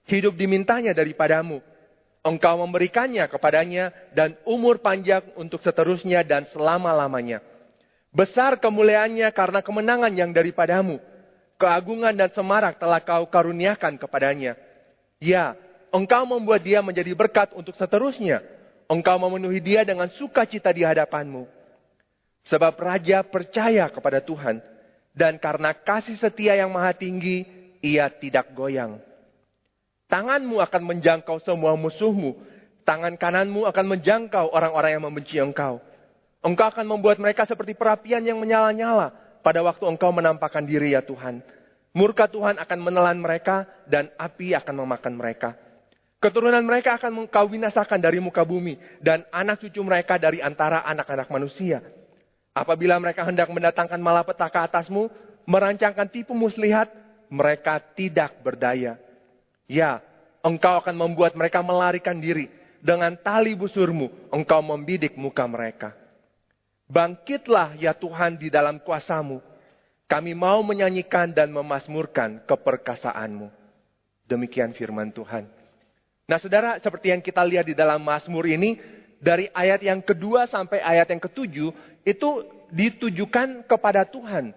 Hidup 0.10 0.36
dimintanya 0.36 0.92
daripadamu. 0.92 1.64
Engkau 2.26 2.60
memberikannya 2.60 3.24
kepadanya 3.32 3.96
dan 4.12 4.36
umur 4.44 4.84
panjang 4.84 5.24
untuk 5.40 5.64
seterusnya 5.64 6.28
dan 6.28 6.44
selama-lamanya 6.52 7.40
Besar 8.18 8.58
kemuliaannya 8.58 9.30
karena 9.30 9.62
kemenangan 9.62 10.10
yang 10.10 10.34
daripadamu. 10.34 10.98
Keagungan 11.62 12.18
dan 12.18 12.34
semarak 12.34 12.82
telah 12.82 12.98
kau 13.06 13.30
karuniakan 13.30 14.02
kepadanya. 14.02 14.58
Ya, 15.18 15.58
engkau 15.90 16.26
membuat 16.30 16.62
dia 16.62 16.82
menjadi 16.86 17.14
berkat 17.18 17.54
untuk 17.58 17.74
seterusnya. 17.74 18.46
Engkau 18.88 19.20
memenuhi 19.20 19.60
dia 19.60 19.84
dengan 19.84 20.08
sukacita 20.16 20.72
di 20.72 20.86
hadapanmu. 20.86 21.50
Sebab 22.48 22.80
raja 22.80 23.26
percaya 23.26 23.90
kepada 23.92 24.24
Tuhan. 24.24 24.64
Dan 25.12 25.42
karena 25.42 25.74
kasih 25.74 26.16
setia 26.16 26.56
yang 26.56 26.72
maha 26.72 26.94
tinggi, 26.94 27.44
ia 27.84 28.08
tidak 28.08 28.54
goyang. 28.54 29.02
Tanganmu 30.08 30.64
akan 30.64 30.84
menjangkau 30.88 31.44
semua 31.44 31.76
musuhmu. 31.76 32.38
Tangan 32.88 33.20
kananmu 33.20 33.68
akan 33.68 33.86
menjangkau 33.98 34.56
orang-orang 34.56 34.96
yang 34.96 35.04
membenci 35.04 35.36
engkau. 35.36 35.84
Engkau 36.40 36.72
akan 36.72 36.88
membuat 36.88 37.20
mereka 37.20 37.44
seperti 37.44 37.76
perapian 37.76 38.24
yang 38.24 38.40
menyala-nyala 38.40 39.12
pada 39.44 39.60
waktu 39.60 39.84
engkau 39.84 40.16
menampakkan 40.16 40.64
diri 40.64 40.96
ya 40.96 41.04
Tuhan. 41.04 41.44
Murka 41.96 42.28
Tuhan 42.28 42.60
akan 42.60 42.80
menelan 42.80 43.20
mereka 43.20 43.68
dan 43.88 44.12
api 44.20 44.54
akan 44.54 44.86
memakan 44.86 45.14
mereka. 45.16 45.56
Keturunan 46.18 46.66
mereka 46.66 46.98
akan 46.98 47.30
engkau 47.30 47.46
binasakan 47.46 48.02
dari 48.02 48.18
muka 48.18 48.42
bumi 48.42 48.78
dan 48.98 49.22
anak 49.30 49.62
cucu 49.62 49.86
mereka 49.86 50.18
dari 50.18 50.42
antara 50.42 50.82
anak-anak 50.82 51.30
manusia. 51.30 51.80
Apabila 52.58 52.98
mereka 52.98 53.22
hendak 53.22 53.54
mendatangkan 53.54 54.02
malapetaka 54.02 54.66
atasmu, 54.66 55.14
merancangkan 55.46 56.10
tipu 56.10 56.34
muslihat, 56.34 56.90
mereka 57.30 57.78
tidak 57.94 58.34
berdaya. 58.42 58.98
Ya, 59.70 60.02
engkau 60.42 60.82
akan 60.82 60.98
membuat 60.98 61.38
mereka 61.38 61.62
melarikan 61.62 62.18
diri. 62.18 62.50
Dengan 62.82 63.14
tali 63.14 63.54
busurmu, 63.54 64.30
engkau 64.34 64.62
membidik 64.66 65.14
muka 65.18 65.46
mereka. 65.46 65.94
Bangkitlah 66.88 67.76
ya 67.78 67.92
Tuhan 67.94 68.40
di 68.40 68.48
dalam 68.48 68.80
kuasamu. 68.80 69.44
Kami 70.08 70.32
mau 70.32 70.64
menyanyikan 70.64 71.36
dan 71.36 71.52
memasmurkan 71.52 72.40
keperkasaanmu. 72.48 73.52
Demikian 74.24 74.72
firman 74.72 75.12
Tuhan. 75.12 75.48
Nah 76.28 76.40
saudara, 76.40 76.80
seperti 76.80 77.12
yang 77.12 77.20
kita 77.20 77.44
lihat 77.44 77.68
di 77.68 77.76
dalam 77.76 78.00
Mazmur 78.04 78.48
ini, 78.48 78.80
dari 79.20 79.52
ayat 79.52 79.84
yang 79.84 80.00
kedua 80.00 80.48
sampai 80.48 80.80
ayat 80.80 81.12
yang 81.12 81.20
ketujuh, 81.20 81.72
itu 82.08 82.30
ditujukan 82.72 83.68
kepada 83.68 84.08
Tuhan. 84.08 84.56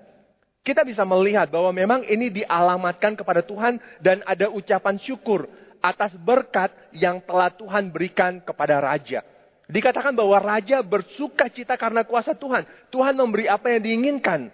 Kita 0.63 0.87
bisa 0.87 1.03
melihat 1.03 1.51
bahwa 1.51 1.75
memang 1.75 2.07
ini 2.07 2.31
dialamatkan 2.31 3.19
kepada 3.19 3.43
Tuhan 3.43 3.83
dan 3.99 4.23
ada 4.27 4.51
ucapan 4.55 4.99
syukur 5.03 5.51
atas 5.83 6.15
berkat 6.15 6.71
yang 6.95 7.19
telah 7.27 7.51
Tuhan 7.51 7.91
berikan 7.91 8.39
kepada 8.39 8.79
Raja. 8.79 9.25
Dikatakan 9.71 10.11
bahwa 10.11 10.35
raja 10.43 10.83
bersuka 10.83 11.47
cita 11.47 11.79
karena 11.79 12.03
kuasa 12.03 12.35
Tuhan. 12.35 12.67
Tuhan 12.91 13.15
memberi 13.15 13.47
apa 13.47 13.71
yang 13.71 13.83
diinginkan. 13.87 14.51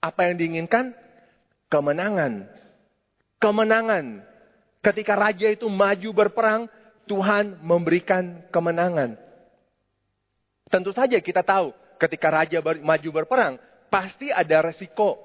Apa 0.00 0.32
yang 0.32 0.40
diinginkan? 0.40 0.96
Kemenangan. 1.68 2.48
Kemenangan. 3.36 4.24
Ketika 4.80 5.12
raja 5.12 5.52
itu 5.52 5.68
maju 5.68 6.10
berperang, 6.16 6.64
Tuhan 7.04 7.60
memberikan 7.60 8.40
kemenangan. 8.48 9.20
Tentu 10.72 10.96
saja 10.96 11.20
kita 11.20 11.44
tahu 11.44 11.76
ketika 12.00 12.32
raja 12.32 12.64
maju 12.64 13.08
berperang, 13.12 13.60
pasti 13.92 14.32
ada 14.32 14.64
resiko. 14.64 15.20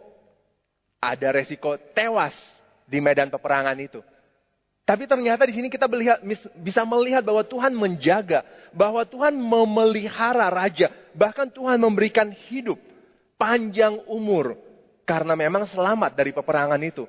Ada 1.00 1.32
resiko 1.32 1.80
tewas 1.96 2.36
di 2.84 3.00
medan 3.00 3.32
peperangan 3.32 3.78
itu. 3.80 4.04
Tapi 4.86 5.10
ternyata 5.10 5.50
di 5.50 5.54
sini 5.56 5.68
kita 5.72 5.90
melihat, 5.90 6.22
bisa 6.62 6.86
melihat 6.86 7.26
bahwa 7.26 7.42
Tuhan 7.42 7.74
menjaga, 7.74 8.46
bahwa 8.70 9.02
Tuhan 9.02 9.34
memelihara 9.34 10.46
raja, 10.54 10.94
bahkan 11.18 11.50
Tuhan 11.50 11.82
memberikan 11.82 12.30
hidup 12.50 12.78
panjang 13.40 13.98
umur 14.06 14.65
karena 15.06 15.38
memang 15.38 15.70
selamat 15.70 16.18
dari 16.18 16.34
peperangan 16.34 16.82
itu. 16.82 17.06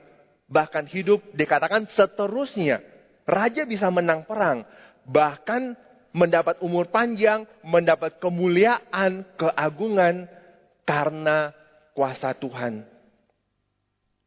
Bahkan 0.47 0.87
hidup 0.87 1.21
dikatakan 1.35 1.91
seterusnya. 1.91 2.79
Raja 3.27 3.67
bisa 3.67 3.91
menang 3.91 4.23
perang, 4.23 4.63
bahkan 5.03 5.75
mendapat 6.15 6.63
umur 6.63 6.87
panjang, 6.87 7.43
mendapat 7.67 8.23
kemuliaan, 8.23 9.27
keagungan 9.35 10.31
karena 10.87 11.51
kuasa 11.91 12.31
Tuhan. 12.39 12.87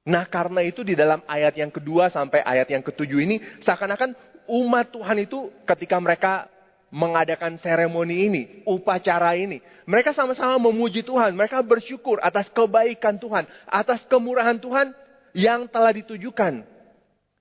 Nah 0.04 0.28
karena 0.28 0.60
itu 0.68 0.84
di 0.84 1.00
dalam 1.00 1.24
ayat 1.24 1.56
yang 1.56 1.72
kedua 1.72 2.12
sampai 2.12 2.44
ayat 2.44 2.68
yang 2.68 2.84
ketujuh 2.84 3.24
ini 3.24 3.40
seakan-akan 3.64 4.12
umat 4.50 4.92
Tuhan 4.92 5.24
itu 5.24 5.48
ketika 5.64 5.96
mereka 6.02 6.52
mengadakan 6.90 7.58
seremoni 7.62 8.16
ini, 8.30 8.42
upacara 8.66 9.38
ini. 9.38 9.62
Mereka 9.86 10.14
sama-sama 10.14 10.58
memuji 10.58 11.06
Tuhan, 11.06 11.34
mereka 11.38 11.62
bersyukur 11.62 12.18
atas 12.22 12.50
kebaikan 12.50 13.18
Tuhan, 13.18 13.46
atas 13.70 14.06
kemurahan 14.10 14.58
Tuhan 14.58 14.94
yang 15.34 15.70
telah 15.70 15.94
ditujukan. 15.94 16.66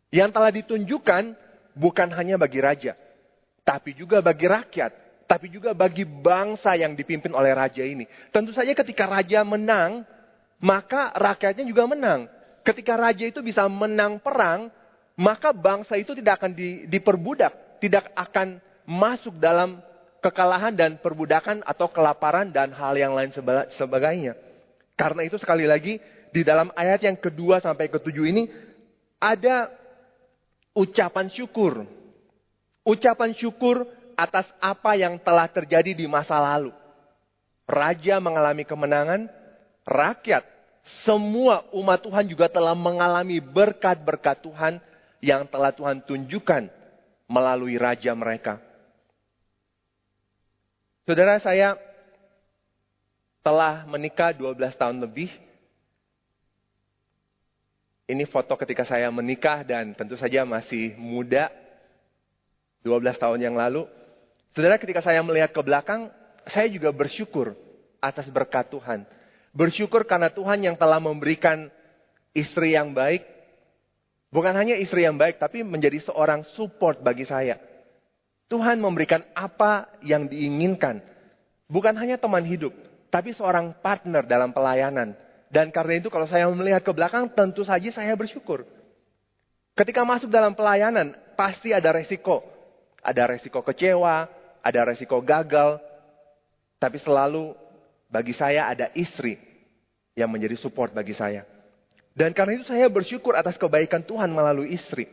Yang 0.09 0.31
telah 0.33 0.53
ditunjukkan 0.53 1.25
bukan 1.77 2.09
hanya 2.17 2.41
bagi 2.41 2.65
raja, 2.65 2.97
tapi 3.61 3.93
juga 3.93 4.25
bagi 4.25 4.49
rakyat, 4.49 5.25
tapi 5.29 5.53
juga 5.53 5.77
bagi 5.77 6.09
bangsa 6.09 6.73
yang 6.81 6.97
dipimpin 6.97 7.37
oleh 7.37 7.53
raja 7.53 7.85
ini. 7.85 8.09
Tentu 8.33 8.57
saja 8.57 8.73
ketika 8.73 9.05
raja 9.05 9.45
menang, 9.45 10.09
maka 10.57 11.13
rakyatnya 11.13 11.69
juga 11.69 11.85
menang. 11.85 12.25
Ketika 12.65 12.97
raja 12.97 13.29
itu 13.29 13.45
bisa 13.45 13.69
menang 13.69 14.17
perang, 14.17 14.73
maka 15.21 15.53
bangsa 15.53 16.01
itu 16.01 16.17
tidak 16.17 16.41
akan 16.41 16.57
di, 16.57 16.89
diperbudak, 16.89 17.81
tidak 17.85 18.09
akan 18.17 18.65
masuk 18.89 19.37
dalam 19.37 19.85
kekalahan 20.25 20.73
dan 20.73 20.97
perbudakan 20.97 21.61
atau 21.61 21.93
kelaparan 21.93 22.49
dan 22.49 22.73
hal 22.73 22.97
yang 22.97 23.13
lain 23.13 23.29
sebagainya. 23.77 24.33
Karena 24.97 25.29
itu 25.29 25.37
sekali 25.37 25.69
lagi 25.69 26.01
di 26.33 26.41
dalam 26.41 26.73
ayat 26.73 27.05
yang 27.05 27.21
kedua 27.21 27.61
sampai 27.61 27.93
ketujuh 27.93 28.25
ini 28.25 28.49
ada 29.21 29.69
ucapan 30.73 31.29
syukur. 31.29 31.85
Ucapan 32.89 33.37
syukur 33.37 33.85
atas 34.17 34.49
apa 34.59 34.97
yang 34.97 35.21
telah 35.21 35.47
terjadi 35.53 35.93
di 35.93 36.09
masa 36.09 36.41
lalu. 36.41 36.73
Raja 37.69 38.17
mengalami 38.19 38.65
kemenangan, 38.65 39.29
rakyat 39.85 40.43
semua 41.05 41.69
umat 41.77 42.01
Tuhan 42.01 42.25
juga 42.25 42.49
telah 42.49 42.73
mengalami 42.73 43.45
berkat-berkat 43.45 44.41
Tuhan 44.41 44.81
yang 45.21 45.45
telah 45.45 45.77
Tuhan 45.77 46.01
tunjukkan 46.01 46.73
melalui 47.29 47.77
raja 47.77 48.17
mereka. 48.17 48.68
Saudara 51.09 51.41
saya 51.41 51.73
telah 53.41 53.89
menikah 53.89 54.29
12 54.37 54.61
tahun 54.77 55.01
lebih. 55.01 55.33
Ini 58.05 58.29
foto 58.29 58.53
ketika 58.61 58.85
saya 58.85 59.09
menikah 59.09 59.65
dan 59.65 59.97
tentu 59.97 60.21
saja 60.21 60.45
masih 60.45 60.93
muda. 61.01 61.49
12 62.85 63.17
tahun 63.17 63.41
yang 63.41 63.57
lalu. 63.57 63.89
Saudara 64.53 64.77
ketika 64.77 65.01
saya 65.01 65.25
melihat 65.25 65.49
ke 65.49 65.65
belakang, 65.65 66.13
saya 66.45 66.69
juga 66.69 66.93
bersyukur 66.93 67.57
atas 68.05 68.29
berkat 68.29 68.69
Tuhan. 68.69 69.09
Bersyukur 69.57 70.05
karena 70.05 70.29
Tuhan 70.29 70.61
yang 70.61 70.77
telah 70.77 71.01
memberikan 71.01 71.73
istri 72.37 72.77
yang 72.77 72.93
baik. 72.93 73.25
Bukan 74.29 74.53
hanya 74.53 74.77
istri 74.77 75.09
yang 75.09 75.17
baik, 75.17 75.41
tapi 75.41 75.65
menjadi 75.65 76.05
seorang 76.05 76.45
support 76.53 77.01
bagi 77.01 77.25
saya. 77.25 77.68
Tuhan 78.49 78.81
memberikan 78.81 79.25
apa 79.37 79.93
yang 80.01 80.25
diinginkan. 80.25 81.05
Bukan 81.69 81.93
hanya 82.01 82.17
teman 82.17 82.45
hidup, 82.49 82.73
tapi 83.13 83.37
seorang 83.37 83.77
partner 83.85 84.25
dalam 84.25 84.57
pelayanan 84.57 85.13
dan 85.49 85.73
karena 85.73 85.97
itu 85.97 86.13
kalau 86.13 86.29
saya 86.29 86.45
melihat 86.53 86.85
ke 86.85 86.93
belakang 86.93 87.29
tentu 87.33 87.65
saja 87.65 87.89
saya 87.93 88.13
bersyukur. 88.13 88.69
Ketika 89.73 90.05
masuk 90.05 90.29
dalam 90.29 90.53
pelayanan 90.53 91.17
pasti 91.37 91.73
ada 91.73 91.89
resiko. 91.93 92.45
Ada 93.01 93.31
resiko 93.31 93.65
kecewa, 93.65 94.29
ada 94.61 94.81
resiko 94.85 95.17
gagal. 95.25 95.81
Tapi 96.77 97.01
selalu 97.01 97.57
bagi 98.13 98.37
saya 98.37 98.69
ada 98.69 98.93
istri 98.93 99.41
yang 100.13 100.29
menjadi 100.29 100.61
support 100.61 100.93
bagi 100.93 101.17
saya. 101.17 101.49
Dan 102.13 102.35
karena 102.35 102.59
itu 102.59 102.67
saya 102.69 102.91
bersyukur 102.91 103.39
atas 103.39 103.57
kebaikan 103.57 104.05
Tuhan 104.05 104.29
melalui 104.29 104.75
istri. 104.75 105.09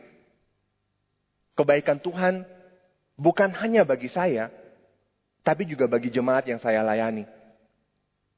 Kebaikan 1.56 1.96
Tuhan 2.02 2.44
bukan 3.16 3.50
hanya 3.56 3.82
bagi 3.82 4.12
saya, 4.12 4.52
tapi 5.40 5.64
juga 5.66 5.88
bagi 5.88 6.12
jemaat 6.12 6.46
yang 6.46 6.60
saya 6.60 6.84
layani. 6.84 7.24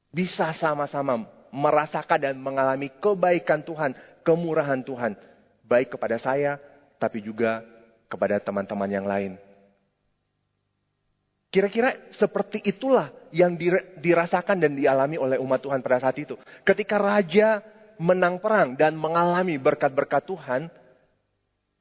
Bisa 0.09 0.49
sama-sama 0.57 1.27
merasakan 1.53 2.17
dan 2.17 2.35
mengalami 2.39 2.89
kebaikan 2.97 3.61
Tuhan, 3.61 3.93
kemurahan 4.25 4.81
Tuhan. 4.81 5.13
Baik 5.67 5.93
kepada 5.93 6.17
saya, 6.17 6.57
tapi 6.97 7.21
juga 7.21 7.61
kepada 8.09 8.41
teman-teman 8.41 8.89
yang 8.89 9.05
lain. 9.05 9.37
Kira-kira 11.49 11.93
seperti 12.13 12.61
itulah 12.61 13.09
yang 13.33 13.57
dirasakan 14.01 14.57
dan 14.61 14.77
dialami 14.77 15.17
oleh 15.17 15.37
umat 15.41 15.61
Tuhan 15.61 15.81
pada 15.81 15.97
saat 15.97 16.17
itu. 16.21 16.37
Ketika 16.61 16.97
raja 17.01 17.61
menang 17.97 18.37
perang 18.37 18.77
dan 18.77 18.93
mengalami 18.93 19.57
berkat-berkat 19.57 20.29
Tuhan, 20.29 20.61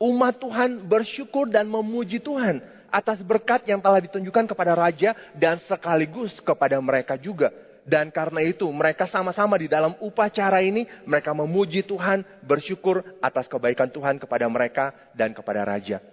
umat 0.01 0.41
Tuhan 0.41 0.89
bersyukur 0.89 1.53
dan 1.53 1.69
memuji 1.69 2.17
Tuhan 2.17 2.65
atas 2.89 3.21
berkat 3.25 3.65
yang 3.69 3.81
telah 3.81 4.01
ditunjukkan 4.01 4.53
kepada 4.53 4.73
raja 4.77 5.13
dan 5.37 5.61
sekaligus 5.69 6.35
kepada 6.41 6.81
mereka 6.81 7.17
juga. 7.17 7.53
Dan 7.89 8.13
karena 8.13 8.45
itu 8.45 8.69
mereka 8.69 9.09
sama-sama 9.09 9.57
di 9.57 9.65
dalam 9.65 9.97
upacara 10.05 10.61
ini 10.61 10.85
mereka 11.09 11.33
memuji 11.33 11.81
Tuhan, 11.89 12.21
bersyukur 12.45 13.01
atas 13.25 13.49
kebaikan 13.49 13.89
Tuhan 13.89 14.21
kepada 14.21 14.45
mereka 14.45 14.93
dan 15.17 15.33
kepada 15.33 15.65
raja. 15.65 16.05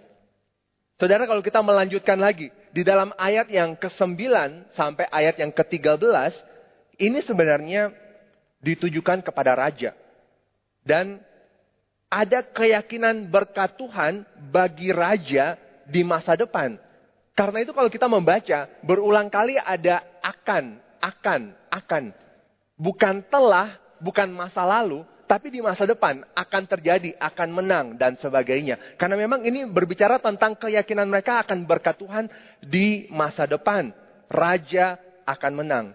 Saudara 0.96 1.28
kalau 1.28 1.44
kita 1.44 1.60
melanjutkan 1.60 2.16
lagi 2.16 2.48
di 2.72 2.80
dalam 2.80 3.12
ayat 3.20 3.52
yang 3.52 3.76
ke-9 3.76 4.16
sampai 4.72 5.04
ayat 5.12 5.36
yang 5.36 5.52
ke-13 5.52 6.00
ini 6.96 7.20
sebenarnya 7.20 7.92
ditujukan 8.64 9.20
kepada 9.20 9.52
raja. 9.52 9.92
Dan 10.80 11.20
ada 12.08 12.40
keyakinan 12.40 13.28
berkat 13.28 13.76
Tuhan 13.76 14.24
bagi 14.48 14.94
raja 14.94 15.60
di 15.88 16.02
masa 16.02 16.34
depan. 16.34 16.76
Karena 17.36 17.62
itu 17.62 17.72
kalau 17.76 17.92
kita 17.92 18.08
membaca 18.08 18.66
berulang 18.80 19.28
kali 19.28 19.60
ada 19.60 20.00
akan, 20.24 20.80
akan, 21.00 21.42
akan. 21.68 22.04
Bukan 22.76 23.24
telah, 23.28 23.76
bukan 24.00 24.28
masa 24.32 24.64
lalu, 24.64 25.04
tapi 25.26 25.50
di 25.50 25.58
masa 25.58 25.84
depan 25.84 26.22
akan 26.32 26.62
terjadi, 26.70 27.12
akan 27.18 27.48
menang 27.50 27.86
dan 27.98 28.14
sebagainya. 28.16 28.78
Karena 28.94 29.18
memang 29.18 29.42
ini 29.42 29.66
berbicara 29.66 30.22
tentang 30.22 30.54
keyakinan 30.54 31.10
mereka 31.10 31.42
akan 31.42 31.66
berkat 31.66 31.98
Tuhan 31.98 32.30
di 32.62 33.10
masa 33.10 33.44
depan. 33.44 33.90
Raja 34.30 34.96
akan 35.26 35.52
menang. 35.54 35.86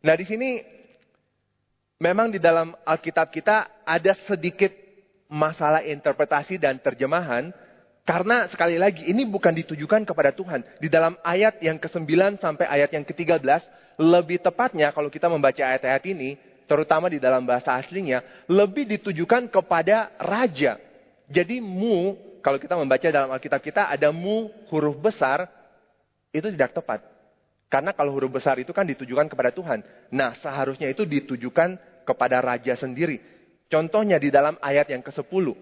Nah 0.00 0.14
di 0.16 0.24
sini 0.24 0.62
memang 1.98 2.30
di 2.32 2.38
dalam 2.40 2.72
Alkitab 2.86 3.34
kita 3.34 3.84
ada 3.84 4.14
sedikit 4.24 4.72
masalah 5.26 5.82
interpretasi 5.82 6.56
dan 6.56 6.78
terjemahan. 6.78 7.50
Karena 8.04 8.48
sekali 8.48 8.80
lagi 8.80 9.06
ini 9.06 9.28
bukan 9.28 9.52
ditujukan 9.54 10.02
kepada 10.08 10.32
Tuhan. 10.32 10.64
Di 10.80 10.88
dalam 10.88 11.14
ayat 11.20 11.60
yang 11.60 11.76
ke-9 11.76 12.40
sampai 12.40 12.66
ayat 12.66 12.90
yang 12.90 13.04
ke-13 13.04 13.44
lebih 14.00 14.40
tepatnya 14.40 14.90
kalau 14.96 15.12
kita 15.12 15.28
membaca 15.28 15.60
ayat-ayat 15.60 16.04
ini, 16.08 16.40
terutama 16.64 17.12
di 17.12 17.20
dalam 17.20 17.44
bahasa 17.44 17.76
aslinya, 17.76 18.24
lebih 18.48 18.88
ditujukan 18.88 19.52
kepada 19.52 20.16
raja. 20.16 20.80
Jadi 21.28 21.60
mu, 21.60 22.16
kalau 22.40 22.56
kita 22.56 22.74
membaca 22.74 23.06
dalam 23.12 23.30
Alkitab 23.30 23.60
kita 23.60 23.92
ada 23.92 24.08
mu 24.10 24.48
huruf 24.72 24.96
besar, 24.96 25.46
itu 26.32 26.48
tidak 26.48 26.72
tepat. 26.72 27.04
Karena 27.70 27.94
kalau 27.94 28.16
huruf 28.16 28.34
besar 28.34 28.58
itu 28.58 28.74
kan 28.74 28.82
ditujukan 28.82 29.30
kepada 29.30 29.54
Tuhan. 29.54 29.84
Nah 30.10 30.34
seharusnya 30.42 30.90
itu 30.90 31.06
ditujukan 31.06 31.78
kepada 32.02 32.42
raja 32.42 32.74
sendiri. 32.74 33.22
Contohnya 33.70 34.18
di 34.18 34.34
dalam 34.34 34.58
ayat 34.58 34.90
yang 34.90 34.98
ke-10. 35.06 35.54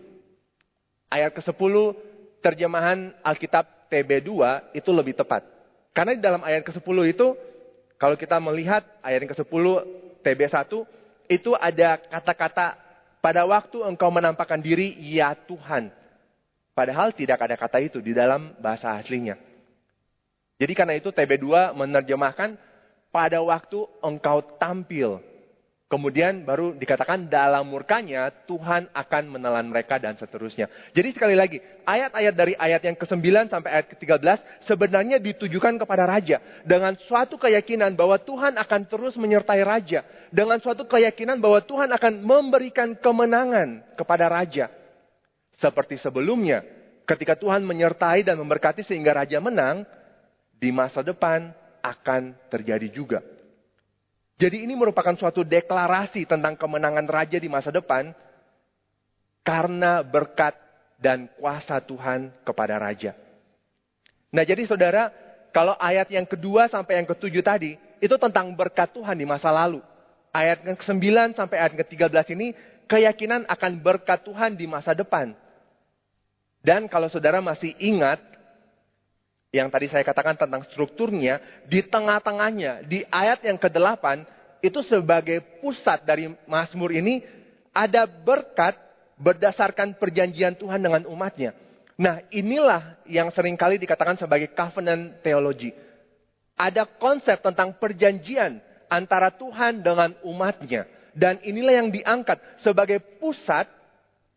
Ayat 1.12 1.36
ke-10 1.36 1.74
terjemahan 2.44 3.14
Alkitab 3.24 3.90
TB2 3.90 4.30
itu 4.76 4.90
lebih 4.92 5.16
tepat. 5.16 5.44
Karena 5.96 6.14
di 6.14 6.22
dalam 6.22 6.44
ayat 6.44 6.62
ke-10 6.62 6.98
itu 7.10 7.34
kalau 7.98 8.14
kita 8.14 8.38
melihat 8.38 8.86
ayat 9.02 9.26
yang 9.26 9.32
ke-10 9.34 9.64
TB1 10.22 10.70
itu 11.28 11.50
ada 11.58 11.98
kata-kata 11.98 12.78
pada 13.18 13.42
waktu 13.44 13.82
engkau 13.82 14.08
menampakkan 14.08 14.62
diri 14.62 14.94
ya 14.96 15.34
Tuhan. 15.34 15.90
Padahal 16.72 17.10
tidak 17.10 17.42
ada 17.42 17.58
kata 17.58 17.82
itu 17.82 17.98
di 17.98 18.14
dalam 18.14 18.54
bahasa 18.62 18.94
aslinya. 18.94 19.34
Jadi 20.58 20.72
karena 20.74 20.94
itu 20.94 21.10
TB2 21.10 21.74
menerjemahkan 21.74 22.54
pada 23.10 23.38
waktu 23.42 23.82
engkau 23.98 24.42
tampil 24.58 25.18
Kemudian 25.88 26.44
baru 26.44 26.76
dikatakan 26.76 27.32
dalam 27.32 27.64
murkanya 27.64 28.28
Tuhan 28.44 28.92
akan 28.92 29.24
menelan 29.24 29.72
mereka 29.72 29.96
dan 29.96 30.20
seterusnya. 30.20 30.68
Jadi 30.92 31.16
sekali 31.16 31.32
lagi, 31.32 31.64
ayat-ayat 31.88 32.34
dari 32.36 32.52
ayat 32.60 32.84
yang 32.84 32.92
ke-9 32.92 33.48
sampai 33.48 33.72
ayat 33.72 33.86
ke-13 33.96 34.68
sebenarnya 34.68 35.16
ditujukan 35.16 35.80
kepada 35.80 36.04
raja. 36.04 36.44
Dengan 36.68 36.92
suatu 37.08 37.40
keyakinan 37.40 37.96
bahwa 37.96 38.20
Tuhan 38.20 38.60
akan 38.60 38.80
terus 38.84 39.16
menyertai 39.16 39.64
raja. 39.64 40.04
Dengan 40.28 40.60
suatu 40.60 40.84
keyakinan 40.84 41.40
bahwa 41.40 41.64
Tuhan 41.64 41.88
akan 41.88 42.20
memberikan 42.20 42.92
kemenangan 42.92 43.80
kepada 43.96 44.28
raja. 44.28 44.68
Seperti 45.56 45.96
sebelumnya, 45.96 46.68
ketika 47.08 47.32
Tuhan 47.32 47.64
menyertai 47.64 48.28
dan 48.28 48.36
memberkati 48.36 48.84
sehingga 48.84 49.24
raja 49.24 49.40
menang, 49.40 49.88
di 50.52 50.68
masa 50.68 51.00
depan 51.00 51.48
akan 51.80 52.36
terjadi 52.52 52.92
juga. 52.92 53.37
Jadi 54.38 54.62
ini 54.62 54.78
merupakan 54.78 55.18
suatu 55.18 55.42
deklarasi 55.42 56.22
tentang 56.22 56.54
kemenangan 56.54 57.10
raja 57.10 57.42
di 57.42 57.50
masa 57.50 57.74
depan 57.74 58.14
karena 59.42 60.06
berkat 60.06 60.54
dan 61.02 61.26
kuasa 61.34 61.82
Tuhan 61.82 62.30
kepada 62.46 62.78
raja. 62.78 63.18
Nah 64.30 64.46
jadi 64.46 64.62
saudara, 64.62 65.10
kalau 65.50 65.74
ayat 65.74 66.06
yang 66.14 66.22
kedua 66.22 66.70
sampai 66.70 67.02
yang 67.02 67.08
ketujuh 67.10 67.42
tadi, 67.42 67.74
itu 67.98 68.14
tentang 68.14 68.54
berkat 68.54 68.94
Tuhan 68.94 69.18
di 69.18 69.26
masa 69.26 69.50
lalu. 69.50 69.82
Ayat 70.30 70.62
yang 70.62 70.78
ke-9 70.78 71.34
sampai 71.34 71.56
ayat 71.58 71.74
ke-13 71.74 72.38
ini, 72.38 72.54
keyakinan 72.86 73.42
akan 73.50 73.72
berkat 73.82 74.22
Tuhan 74.22 74.54
di 74.54 74.70
masa 74.70 74.94
depan. 74.94 75.34
Dan 76.62 76.86
kalau 76.86 77.10
saudara 77.10 77.42
masih 77.42 77.74
ingat, 77.82 78.22
yang 79.48 79.72
tadi 79.72 79.88
saya 79.88 80.04
katakan 80.04 80.36
tentang 80.36 80.60
strukturnya, 80.68 81.40
di 81.64 81.80
tengah-tengahnya, 81.80 82.84
di 82.84 83.00
ayat 83.08 83.40
yang 83.44 83.56
ke-8, 83.56 84.24
itu 84.60 84.80
sebagai 84.84 85.40
pusat 85.64 86.04
dari 86.04 86.28
Mazmur 86.44 86.92
ini, 86.92 87.24
ada 87.72 88.04
berkat 88.04 88.76
berdasarkan 89.16 89.96
perjanjian 89.96 90.52
Tuhan 90.58 90.82
dengan 90.82 91.08
umatnya. 91.08 91.56
Nah 91.98 92.22
inilah 92.30 93.00
yang 93.10 93.32
sering 93.34 93.58
kali 93.58 93.80
dikatakan 93.80 94.20
sebagai 94.20 94.54
covenant 94.54 95.18
theology. 95.24 95.74
Ada 96.54 96.86
konsep 96.86 97.38
tentang 97.42 97.74
perjanjian 97.78 98.62
antara 98.90 99.30
Tuhan 99.34 99.82
dengan 99.82 100.14
umatnya. 100.22 100.86
Dan 101.18 101.42
inilah 101.42 101.74
yang 101.82 101.90
diangkat 101.90 102.38
sebagai 102.62 103.02
pusat 103.18 103.66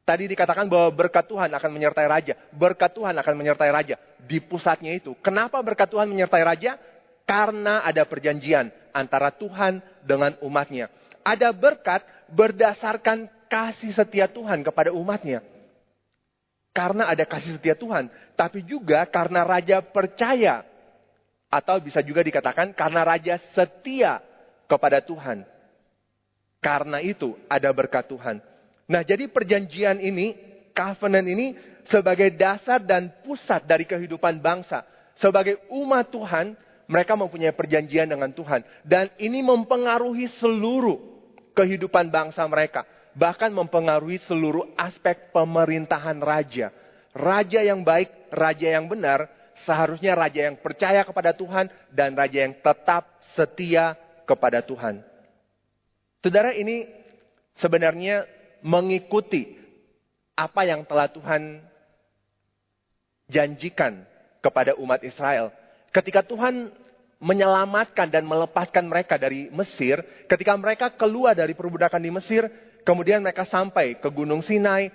Tadi 0.02 0.26
dikatakan 0.26 0.66
bahwa 0.66 0.90
berkat 0.90 1.30
Tuhan 1.30 1.50
akan 1.54 1.72
menyertai 1.72 2.08
raja. 2.10 2.34
Berkat 2.52 2.92
Tuhan 2.98 3.14
akan 3.14 3.34
menyertai 3.38 3.70
raja. 3.70 3.96
Di 4.26 4.42
pusatnya 4.42 4.98
itu. 4.98 5.14
Kenapa 5.22 5.62
berkat 5.62 5.94
Tuhan 5.94 6.10
menyertai 6.10 6.42
raja? 6.42 6.82
Karena 7.30 7.86
ada 7.86 8.02
perjanjian 8.04 8.74
antara 8.92 9.30
Tuhan 9.30 9.80
dengan 10.02 10.36
umatnya. 10.42 10.90
Ada 11.22 11.54
berkat 11.54 12.02
berdasarkan 12.34 13.30
kasih 13.46 13.94
setia 13.94 14.26
Tuhan 14.26 14.66
kepada 14.66 14.90
umatnya. 14.90 15.46
Karena 16.74 17.06
ada 17.06 17.22
kasih 17.24 17.62
setia 17.62 17.78
Tuhan. 17.78 18.10
Tapi 18.34 18.66
juga 18.66 19.06
karena 19.06 19.46
raja 19.46 19.86
percaya. 19.86 20.66
Atau 21.52 21.78
bisa 21.84 22.02
juga 22.02 22.26
dikatakan 22.26 22.74
karena 22.74 23.06
raja 23.06 23.38
setia 23.54 24.18
kepada 24.66 24.98
Tuhan. 25.04 25.46
Karena 26.58 27.04
itu 27.06 27.38
ada 27.46 27.70
berkat 27.70 28.10
Tuhan. 28.10 28.51
Nah, 28.90 29.02
jadi 29.06 29.30
perjanjian 29.30 30.02
ini, 30.02 30.34
covenant 30.72 31.28
ini 31.28 31.54
sebagai 31.88 32.34
dasar 32.34 32.82
dan 32.82 33.10
pusat 33.26 33.66
dari 33.66 33.86
kehidupan 33.86 34.40
bangsa. 34.42 34.86
Sebagai 35.18 35.62
umat 35.70 36.10
Tuhan, 36.10 36.58
mereka 36.90 37.16
mempunyai 37.16 37.56
perjanjian 37.56 38.10
dengan 38.10 38.32
Tuhan. 38.34 38.66
Dan 38.84 39.12
ini 39.22 39.40
mempengaruhi 39.40 40.28
seluruh 40.42 41.00
kehidupan 41.56 42.12
bangsa 42.12 42.44
mereka. 42.48 42.84
Bahkan 43.16 43.52
mempengaruhi 43.52 44.24
seluruh 44.28 44.72
aspek 44.76 45.32
pemerintahan 45.36 46.20
raja. 46.20 46.72
Raja 47.12 47.60
yang 47.60 47.84
baik, 47.84 48.32
raja 48.32 48.80
yang 48.80 48.88
benar, 48.88 49.28
seharusnya 49.68 50.16
raja 50.16 50.48
yang 50.48 50.58
percaya 50.60 51.04
kepada 51.04 51.36
Tuhan 51.36 51.68
dan 51.92 52.16
raja 52.16 52.48
yang 52.48 52.56
tetap 52.56 53.20
setia 53.36 54.00
kepada 54.24 54.64
Tuhan. 54.64 55.04
Saudara 56.24 56.56
ini 56.56 56.88
sebenarnya 57.60 58.24
mengikuti 58.62 59.58
apa 60.38 60.62
yang 60.66 60.86
telah 60.88 61.10
Tuhan 61.12 61.62
janjikan 63.30 64.06
kepada 64.42 64.74
umat 64.80 65.02
Israel. 65.06 65.54
Ketika 65.94 66.26
Tuhan 66.26 66.72
menyelamatkan 67.22 68.10
dan 68.10 68.26
melepaskan 68.26 68.90
mereka 68.90 69.16
dari 69.22 69.54
Mesir, 69.54 70.02
ketika 70.26 70.58
mereka 70.58 70.90
keluar 70.98 71.38
dari 71.38 71.54
perbudakan 71.54 72.02
di 72.02 72.10
Mesir, 72.10 72.50
kemudian 72.82 73.22
mereka 73.22 73.46
sampai 73.46 74.02
ke 74.02 74.10
Gunung 74.10 74.42
Sinai, 74.42 74.90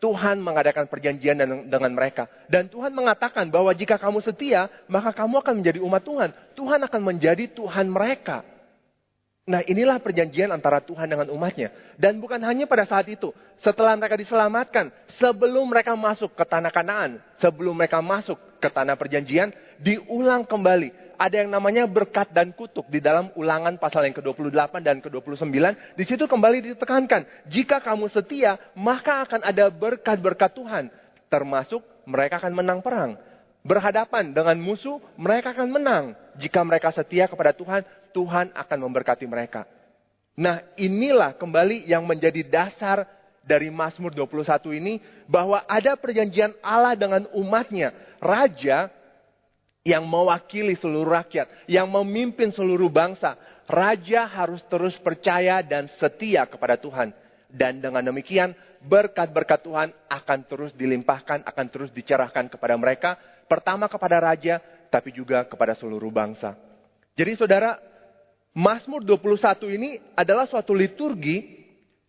Tuhan 0.00 0.40
mengadakan 0.40 0.88
perjanjian 0.88 1.36
dengan 1.68 1.92
mereka. 1.92 2.28
Dan 2.48 2.68
Tuhan 2.68 2.92
mengatakan 2.92 3.48
bahwa 3.48 3.72
jika 3.72 3.96
kamu 3.96 4.20
setia, 4.24 4.68
maka 4.88 5.12
kamu 5.12 5.40
akan 5.40 5.54
menjadi 5.60 5.80
umat 5.80 6.02
Tuhan. 6.04 6.30
Tuhan 6.52 6.80
akan 6.84 7.00
menjadi 7.00 7.44
Tuhan 7.52 7.86
mereka. 7.88 8.44
Nah 9.46 9.62
inilah 9.62 10.02
perjanjian 10.02 10.50
antara 10.50 10.82
Tuhan 10.82 11.06
dengan 11.06 11.30
umatnya. 11.30 11.70
Dan 11.94 12.18
bukan 12.18 12.42
hanya 12.42 12.66
pada 12.66 12.82
saat 12.82 13.06
itu. 13.06 13.30
Setelah 13.62 13.94
mereka 13.94 14.18
diselamatkan. 14.18 14.90
Sebelum 15.22 15.70
mereka 15.70 15.94
masuk 15.94 16.34
ke 16.34 16.42
tanah 16.42 16.74
kanaan. 16.74 17.22
Sebelum 17.38 17.78
mereka 17.78 18.02
masuk 18.02 18.34
ke 18.58 18.66
tanah 18.66 18.98
perjanjian. 18.98 19.54
Diulang 19.78 20.42
kembali. 20.42 21.14
Ada 21.14 21.46
yang 21.46 21.54
namanya 21.54 21.86
berkat 21.86 22.34
dan 22.34 22.50
kutuk. 22.58 22.90
Di 22.90 22.98
dalam 22.98 23.30
ulangan 23.38 23.78
pasal 23.78 24.10
yang 24.10 24.18
ke-28 24.18 24.82
dan 24.82 24.98
ke-29. 24.98 25.54
Di 25.94 26.04
situ 26.10 26.26
kembali 26.26 26.74
ditekankan. 26.74 27.46
Jika 27.46 27.78
kamu 27.86 28.10
setia. 28.10 28.58
Maka 28.74 29.30
akan 29.30 29.46
ada 29.46 29.70
berkat-berkat 29.70 30.58
Tuhan. 30.58 30.90
Termasuk 31.30 31.86
mereka 32.02 32.42
akan 32.42 32.50
menang 32.50 32.82
perang 32.82 33.14
berhadapan 33.66 34.30
dengan 34.30 34.54
musuh, 34.62 35.02
mereka 35.18 35.50
akan 35.50 35.68
menang. 35.74 36.04
Jika 36.38 36.62
mereka 36.62 36.94
setia 36.94 37.26
kepada 37.26 37.50
Tuhan, 37.50 37.82
Tuhan 38.16 38.56
akan 38.56 38.78
memberkati 38.88 39.28
mereka. 39.28 39.68
Nah 40.40 40.64
inilah 40.80 41.36
kembali 41.36 41.84
yang 41.84 42.08
menjadi 42.08 42.40
dasar 42.48 43.04
dari 43.44 43.68
Mazmur 43.68 44.16
21 44.16 44.72
ini. 44.80 44.94
Bahwa 45.28 45.60
ada 45.68 45.92
perjanjian 46.00 46.56
Allah 46.64 46.96
dengan 46.96 47.28
umatnya. 47.36 47.92
Raja 48.16 48.88
yang 49.84 50.08
mewakili 50.08 50.72
seluruh 50.80 51.12
rakyat. 51.12 51.68
Yang 51.68 51.86
memimpin 51.92 52.48
seluruh 52.56 52.88
bangsa. 52.88 53.36
Raja 53.68 54.24
harus 54.24 54.64
terus 54.72 54.96
percaya 55.04 55.60
dan 55.60 55.92
setia 56.00 56.48
kepada 56.48 56.80
Tuhan. 56.80 57.12
Dan 57.52 57.84
dengan 57.84 58.00
demikian 58.00 58.56
berkat-berkat 58.80 59.60
Tuhan 59.60 59.92
akan 60.08 60.38
terus 60.48 60.72
dilimpahkan, 60.72 61.44
akan 61.44 61.66
terus 61.68 61.90
dicerahkan 61.92 62.48
kepada 62.48 62.74
mereka 62.78 63.18
Pertama 63.46 63.86
kepada 63.86 64.18
raja, 64.18 64.58
tapi 64.90 65.14
juga 65.14 65.46
kepada 65.46 65.78
seluruh 65.78 66.10
bangsa. 66.10 66.58
Jadi 67.14 67.38
saudara, 67.38 67.78
Mazmur 68.56 69.04
21 69.04 69.68
ini 69.76 70.00
adalah 70.16 70.48
suatu 70.48 70.72
liturgi 70.72 71.44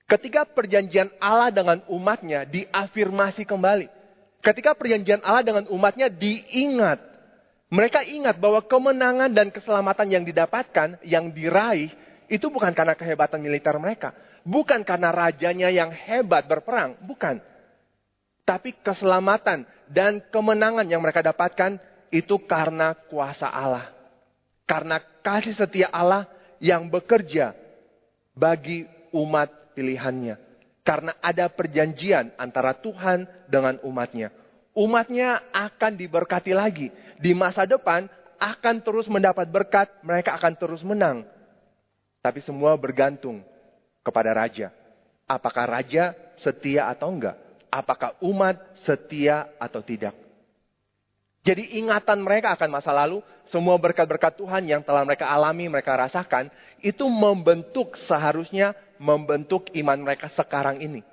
ketika 0.08 0.48
perjanjian 0.48 1.12
Allah 1.20 1.52
dengan 1.52 1.84
umatnya 1.92 2.48
diafirmasi 2.48 3.44
kembali. 3.44 3.92
Ketika 4.40 4.72
perjanjian 4.72 5.20
Allah 5.28 5.44
dengan 5.44 5.68
umatnya 5.68 6.08
diingat. 6.08 7.04
Mereka 7.68 8.00
ingat 8.08 8.40
bahwa 8.40 8.64
kemenangan 8.64 9.28
dan 9.28 9.52
keselamatan 9.52 10.08
yang 10.08 10.24
didapatkan, 10.24 11.04
yang 11.04 11.36
diraih, 11.36 11.92
itu 12.32 12.48
bukan 12.48 12.72
karena 12.72 12.96
kehebatan 12.96 13.44
militer 13.44 13.76
mereka. 13.76 14.16
Bukan 14.48 14.88
karena 14.88 15.12
rajanya 15.12 15.68
yang 15.68 15.92
hebat 15.92 16.48
berperang. 16.48 16.96
Bukan. 17.04 17.44
Tapi 18.48 18.72
keselamatan 18.80 19.68
dan 19.92 20.24
kemenangan 20.32 20.88
yang 20.88 21.04
mereka 21.04 21.20
dapatkan 21.20 21.76
itu 22.08 22.40
karena 22.48 22.96
kuasa 23.12 23.52
Allah. 23.52 23.92
Karena 24.64 25.04
kasih 25.20 25.60
setia 25.60 25.92
Allah 25.92 26.37
yang 26.62 26.88
bekerja 26.88 27.54
bagi 28.34 28.88
umat 29.14 29.74
pilihannya. 29.78 30.36
Karena 30.86 31.16
ada 31.20 31.52
perjanjian 31.52 32.32
antara 32.40 32.72
Tuhan 32.72 33.28
dengan 33.52 33.76
umatnya. 33.84 34.32
Umatnya 34.72 35.44
akan 35.52 36.00
diberkati 36.00 36.56
lagi. 36.56 36.94
Di 37.20 37.36
masa 37.36 37.68
depan 37.68 38.08
akan 38.40 38.76
terus 38.86 39.10
mendapat 39.12 39.50
berkat, 39.52 39.92
mereka 40.00 40.38
akan 40.40 40.54
terus 40.56 40.86
menang. 40.86 41.28
Tapi 42.24 42.40
semua 42.40 42.72
bergantung 42.80 43.44
kepada 44.00 44.32
raja. 44.32 44.72
Apakah 45.28 45.68
raja 45.68 46.16
setia 46.40 46.88
atau 46.88 47.12
enggak? 47.12 47.36
apakah 47.72 48.16
umat 48.24 48.58
setia 48.88 49.52
atau 49.60 49.84
tidak. 49.84 50.16
Jadi 51.48 51.80
ingatan 51.80 52.20
mereka 52.20 52.52
akan 52.60 52.68
masa 52.68 52.92
lalu, 52.92 53.24
semua 53.48 53.80
berkat-berkat 53.80 54.36
Tuhan 54.36 54.68
yang 54.68 54.84
telah 54.84 55.08
mereka 55.08 55.32
alami, 55.32 55.72
mereka 55.72 55.96
rasakan, 55.96 56.52
itu 56.84 57.08
membentuk 57.08 57.96
seharusnya 58.04 58.76
membentuk 59.00 59.72
iman 59.72 59.96
mereka 59.96 60.28
sekarang 60.36 60.84
ini. 60.84 61.08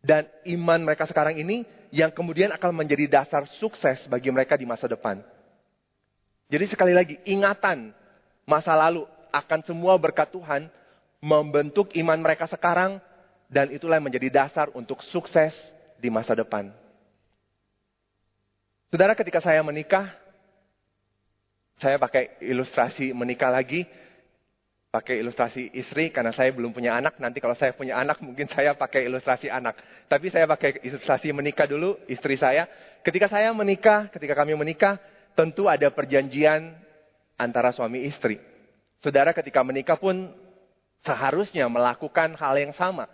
Dan 0.00 0.24
iman 0.56 0.80
mereka 0.88 1.04
sekarang 1.04 1.36
ini 1.36 1.68
yang 1.92 2.16
kemudian 2.16 2.48
akan 2.56 2.72
menjadi 2.72 3.20
dasar 3.20 3.44
sukses 3.60 4.08
bagi 4.08 4.32
mereka 4.32 4.56
di 4.56 4.64
masa 4.64 4.88
depan. 4.88 5.20
Jadi 6.48 6.64
sekali 6.72 6.96
lagi, 6.96 7.20
ingatan 7.28 7.92
masa 8.48 8.72
lalu 8.72 9.04
akan 9.36 9.60
semua 9.68 10.00
berkat 10.00 10.32
Tuhan 10.32 10.72
membentuk 11.20 11.92
iman 11.92 12.20
mereka 12.24 12.48
sekarang 12.48 13.04
dan 13.52 13.68
itulah 13.68 14.00
yang 14.00 14.08
menjadi 14.08 14.28
dasar 14.32 14.72
untuk 14.72 15.04
sukses 15.04 15.52
di 16.00 16.08
masa 16.08 16.32
depan. 16.32 16.72
Saudara, 18.88 19.12
ketika 19.18 19.40
saya 19.42 19.60
menikah, 19.62 20.10
saya 21.80 21.98
pakai 21.98 22.38
ilustrasi 22.44 23.10
menikah 23.10 23.50
lagi, 23.50 23.82
pakai 24.94 25.18
ilustrasi 25.18 25.74
istri 25.74 26.14
karena 26.14 26.30
saya 26.30 26.54
belum 26.54 26.70
punya 26.70 26.94
anak. 26.94 27.18
Nanti 27.18 27.42
kalau 27.42 27.58
saya 27.58 27.74
punya 27.74 27.98
anak 27.98 28.22
mungkin 28.22 28.46
saya 28.46 28.78
pakai 28.78 29.10
ilustrasi 29.10 29.50
anak. 29.50 29.74
Tapi 30.06 30.30
saya 30.30 30.46
pakai 30.46 30.78
ilustrasi 30.86 31.34
menikah 31.34 31.66
dulu 31.66 31.98
istri 32.06 32.38
saya. 32.38 32.70
Ketika 33.02 33.26
saya 33.26 33.50
menikah, 33.50 34.06
ketika 34.14 34.38
kami 34.38 34.54
menikah, 34.54 35.02
tentu 35.34 35.66
ada 35.66 35.90
perjanjian 35.90 36.78
antara 37.34 37.74
suami 37.74 38.06
istri. 38.06 38.38
Saudara 39.02 39.34
ketika 39.34 39.60
menikah 39.66 39.98
pun 39.98 40.30
seharusnya 41.02 41.66
melakukan 41.66 42.38
hal 42.38 42.54
yang 42.56 42.72
sama 42.72 43.10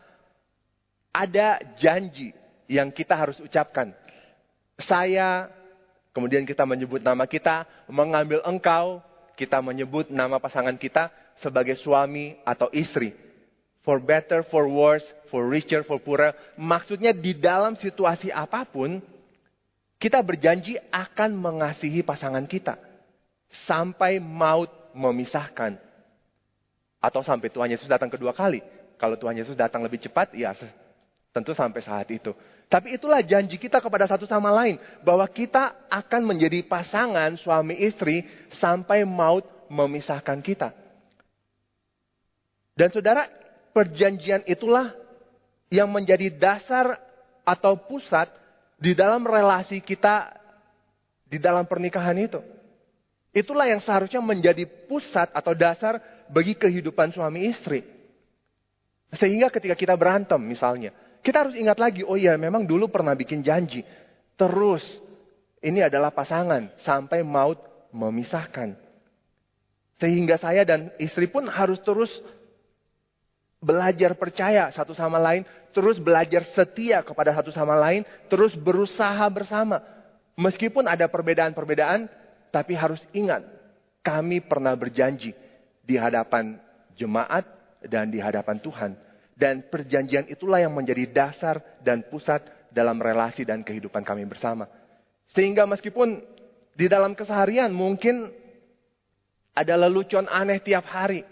ada 1.10 1.58
janji 1.74 2.30
yang 2.70 2.94
kita 2.94 3.18
harus 3.18 3.38
ucapkan. 3.42 3.90
Saya, 4.86 5.50
kemudian 6.20 6.44
kita 6.44 6.68
menyebut 6.68 7.00
nama 7.00 7.24
kita, 7.24 7.64
mengambil 7.88 8.44
engkau, 8.44 9.00
kita 9.40 9.56
menyebut 9.64 10.12
nama 10.12 10.36
pasangan 10.36 10.76
kita 10.76 11.08
sebagai 11.40 11.80
suami 11.80 12.36
atau 12.44 12.68
istri. 12.76 13.16
For 13.80 13.96
better, 13.96 14.44
for 14.52 14.68
worse, 14.68 15.08
for 15.32 15.48
richer, 15.48 15.80
for 15.88 15.96
poorer. 15.96 16.36
Maksudnya 16.60 17.16
di 17.16 17.32
dalam 17.32 17.72
situasi 17.72 18.28
apa 18.28 18.68
pun, 18.68 19.00
kita 19.96 20.20
berjanji 20.20 20.76
akan 20.92 21.32
mengasihi 21.32 22.04
pasangan 22.04 22.44
kita. 22.44 22.76
Sampai 23.64 24.20
maut 24.20 24.68
memisahkan. 24.92 25.80
Atau 27.00 27.24
sampai 27.24 27.48
Tuhan 27.48 27.72
Yesus 27.72 27.88
datang 27.88 28.12
kedua 28.12 28.36
kali. 28.36 28.60
Kalau 29.00 29.16
Tuhan 29.16 29.40
Yesus 29.40 29.56
datang 29.56 29.80
lebih 29.80 29.96
cepat, 30.04 30.36
ya 30.36 30.52
Tentu 31.32 31.56
sampai 31.56 31.80
saat 31.80 32.12
itu. 32.12 32.36
Tapi 32.70 32.94
itulah 32.94 33.18
janji 33.18 33.58
kita 33.58 33.82
kepada 33.82 34.06
satu 34.06 34.30
sama 34.30 34.54
lain. 34.54 34.78
Bahwa 35.02 35.26
kita 35.26 35.90
akan 35.90 36.22
menjadi 36.22 36.62
pasangan 36.62 37.34
suami 37.34 37.74
istri 37.82 38.22
sampai 38.62 39.02
maut 39.02 39.42
memisahkan 39.66 40.38
kita. 40.38 40.70
Dan 42.78 42.94
saudara, 42.94 43.26
perjanjian 43.74 44.46
itulah 44.46 44.94
yang 45.66 45.90
menjadi 45.90 46.30
dasar 46.30 46.94
atau 47.42 47.74
pusat 47.74 48.30
di 48.78 48.94
dalam 48.94 49.26
relasi 49.26 49.82
kita 49.82 50.30
di 51.26 51.42
dalam 51.42 51.66
pernikahan 51.66 52.14
itu. 52.22 52.38
Itulah 53.30 53.66
yang 53.66 53.82
seharusnya 53.82 54.22
menjadi 54.22 54.66
pusat 54.86 55.30
atau 55.30 55.54
dasar 55.54 56.02
bagi 56.30 56.54
kehidupan 56.54 57.14
suami 57.14 57.50
istri. 57.50 57.82
Sehingga 59.14 59.50
ketika 59.50 59.74
kita 59.74 59.94
berantem 59.94 60.38
misalnya, 60.38 60.94
kita 61.20 61.46
harus 61.46 61.56
ingat 61.56 61.76
lagi, 61.76 62.00
oh 62.04 62.16
iya 62.16 62.36
memang 62.40 62.64
dulu 62.64 62.88
pernah 62.88 63.12
bikin 63.12 63.44
janji. 63.44 63.84
Terus, 64.40 64.80
ini 65.60 65.84
adalah 65.84 66.08
pasangan 66.08 66.72
sampai 66.80 67.20
maut 67.20 67.60
memisahkan. 67.92 68.72
Sehingga 70.00 70.40
saya 70.40 70.64
dan 70.64 70.88
istri 70.96 71.28
pun 71.28 71.44
harus 71.44 71.76
terus 71.84 72.08
belajar 73.60 74.16
percaya 74.16 74.72
satu 74.72 74.96
sama 74.96 75.20
lain, 75.20 75.44
terus 75.76 76.00
belajar 76.00 76.48
setia 76.56 77.04
kepada 77.04 77.36
satu 77.36 77.52
sama 77.52 77.76
lain, 77.76 78.00
terus 78.32 78.56
berusaha 78.56 79.28
bersama. 79.28 79.84
Meskipun 80.40 80.88
ada 80.88 81.04
perbedaan-perbedaan, 81.04 82.08
tapi 82.48 82.72
harus 82.72 83.04
ingat, 83.12 83.44
kami 84.00 84.40
pernah 84.40 84.72
berjanji 84.72 85.36
di 85.84 86.00
hadapan 86.00 86.56
jemaat 86.96 87.44
dan 87.84 88.08
di 88.08 88.16
hadapan 88.16 88.56
Tuhan. 88.56 88.96
Dan 89.40 89.72
perjanjian 89.72 90.28
itulah 90.28 90.60
yang 90.60 90.76
menjadi 90.76 91.08
dasar 91.08 91.80
dan 91.80 92.04
pusat 92.12 92.44
dalam 92.68 93.00
relasi 93.00 93.48
dan 93.48 93.64
kehidupan 93.64 94.04
kami 94.04 94.28
bersama. 94.28 94.68
Sehingga 95.32 95.64
meskipun 95.64 96.20
di 96.76 96.86
dalam 96.92 97.16
keseharian 97.16 97.72
mungkin 97.72 98.28
ada 99.56 99.80
lelucon 99.80 100.28
aneh 100.28 100.60
tiap 100.60 100.84
hari. 100.92 101.24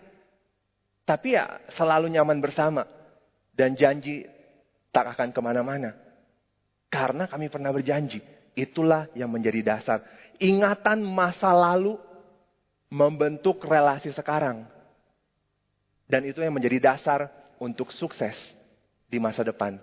Tapi 1.05 1.37
ya 1.37 1.61
selalu 1.77 2.09
nyaman 2.17 2.41
bersama. 2.41 2.89
Dan 3.53 3.77
janji 3.77 4.25
tak 4.89 5.13
akan 5.13 5.29
ke 5.29 5.41
mana-mana. 5.45 5.93
Karena 6.89 7.29
kami 7.29 7.53
pernah 7.53 7.77
berjanji. 7.77 8.25
Itulah 8.57 9.13
yang 9.13 9.29
menjadi 9.29 9.61
dasar. 9.77 10.01
Ingatan 10.41 11.05
masa 11.05 11.53
lalu 11.53 12.01
membentuk 12.89 13.61
relasi 13.69 14.17
sekarang. 14.17 14.65
Dan 16.09 16.25
itu 16.25 16.41
yang 16.41 16.57
menjadi 16.57 16.81
dasar 16.81 17.38
untuk 17.63 17.91
sukses 17.95 18.35
di 19.07 19.21
masa 19.21 19.45
depan. 19.45 19.79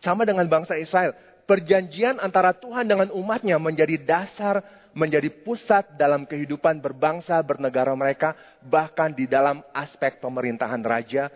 Sama 0.00 0.24
dengan 0.24 0.48
bangsa 0.48 0.80
Israel. 0.80 1.12
Perjanjian 1.44 2.22
antara 2.22 2.54
Tuhan 2.54 2.86
dengan 2.86 3.10
umatnya 3.10 3.58
menjadi 3.58 3.98
dasar 3.98 4.62
menjadi 4.94 5.30
pusat 5.46 5.94
dalam 5.94 6.26
kehidupan 6.26 6.82
berbangsa, 6.82 7.38
bernegara 7.42 7.94
mereka, 7.94 8.34
bahkan 8.62 9.14
di 9.14 9.30
dalam 9.30 9.62
aspek 9.70 10.18
pemerintahan 10.18 10.82
raja, 10.82 11.30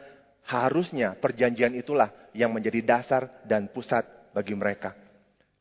harusnya 0.44 1.14
perjanjian 1.16 1.72
itulah 1.78 2.10
yang 2.34 2.50
menjadi 2.50 2.82
dasar 2.82 3.30
dan 3.46 3.70
pusat 3.70 4.04
bagi 4.34 4.52
mereka. 4.52 4.92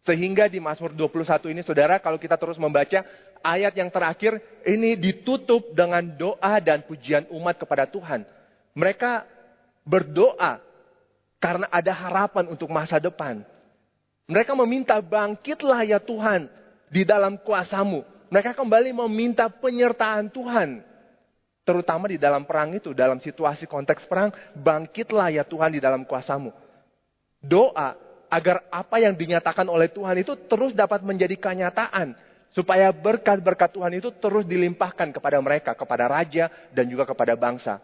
Sehingga 0.04 0.52
di 0.52 0.60
Mazmur 0.60 0.92
21 0.92 1.54
ini 1.56 1.62
saudara 1.64 1.96
kalau 2.02 2.20
kita 2.20 2.36
terus 2.36 2.60
membaca 2.60 3.08
ayat 3.40 3.72
yang 3.72 3.88
terakhir 3.88 4.36
ini 4.68 5.00
ditutup 5.00 5.72
dengan 5.72 6.04
doa 6.04 6.60
dan 6.60 6.84
pujian 6.84 7.24
umat 7.32 7.56
kepada 7.56 7.88
Tuhan. 7.88 8.28
Mereka 8.74 9.26
berdoa 9.86 10.58
karena 11.38 11.68
ada 11.70 11.94
harapan 11.94 12.50
untuk 12.50 12.72
masa 12.72 12.98
depan. 12.98 13.46
Mereka 14.26 14.56
meminta 14.56 14.98
bangkitlah 15.04 15.84
ya 15.84 16.00
Tuhan 16.00 16.48
di 16.88 17.04
dalam 17.04 17.36
kuasamu. 17.38 18.02
Mereka 18.32 18.58
kembali 18.58 18.96
meminta 19.06 19.46
penyertaan 19.52 20.32
Tuhan. 20.32 20.82
Terutama 21.64 22.12
di 22.12 22.20
dalam 22.20 22.44
perang 22.44 22.76
itu, 22.76 22.92
dalam 22.92 23.20
situasi 23.24 23.70
konteks 23.70 24.04
perang, 24.10 24.34
bangkitlah 24.58 25.32
ya 25.32 25.44
Tuhan 25.48 25.76
di 25.76 25.80
dalam 25.80 26.04
kuasamu. 26.04 26.52
Doa 27.44 27.96
agar 28.32 28.66
apa 28.74 28.98
yang 28.98 29.14
dinyatakan 29.14 29.70
oleh 29.70 29.92
Tuhan 29.92 30.18
itu 30.24 30.34
terus 30.50 30.74
dapat 30.74 31.04
menjadi 31.06 31.38
kenyataan. 31.38 32.16
Supaya 32.54 32.94
berkat-berkat 32.94 33.74
Tuhan 33.74 33.98
itu 33.98 34.14
terus 34.22 34.46
dilimpahkan 34.46 35.10
kepada 35.10 35.42
mereka, 35.42 35.74
kepada 35.74 36.06
raja 36.06 36.50
dan 36.70 36.86
juga 36.86 37.02
kepada 37.02 37.34
bangsa. 37.34 37.82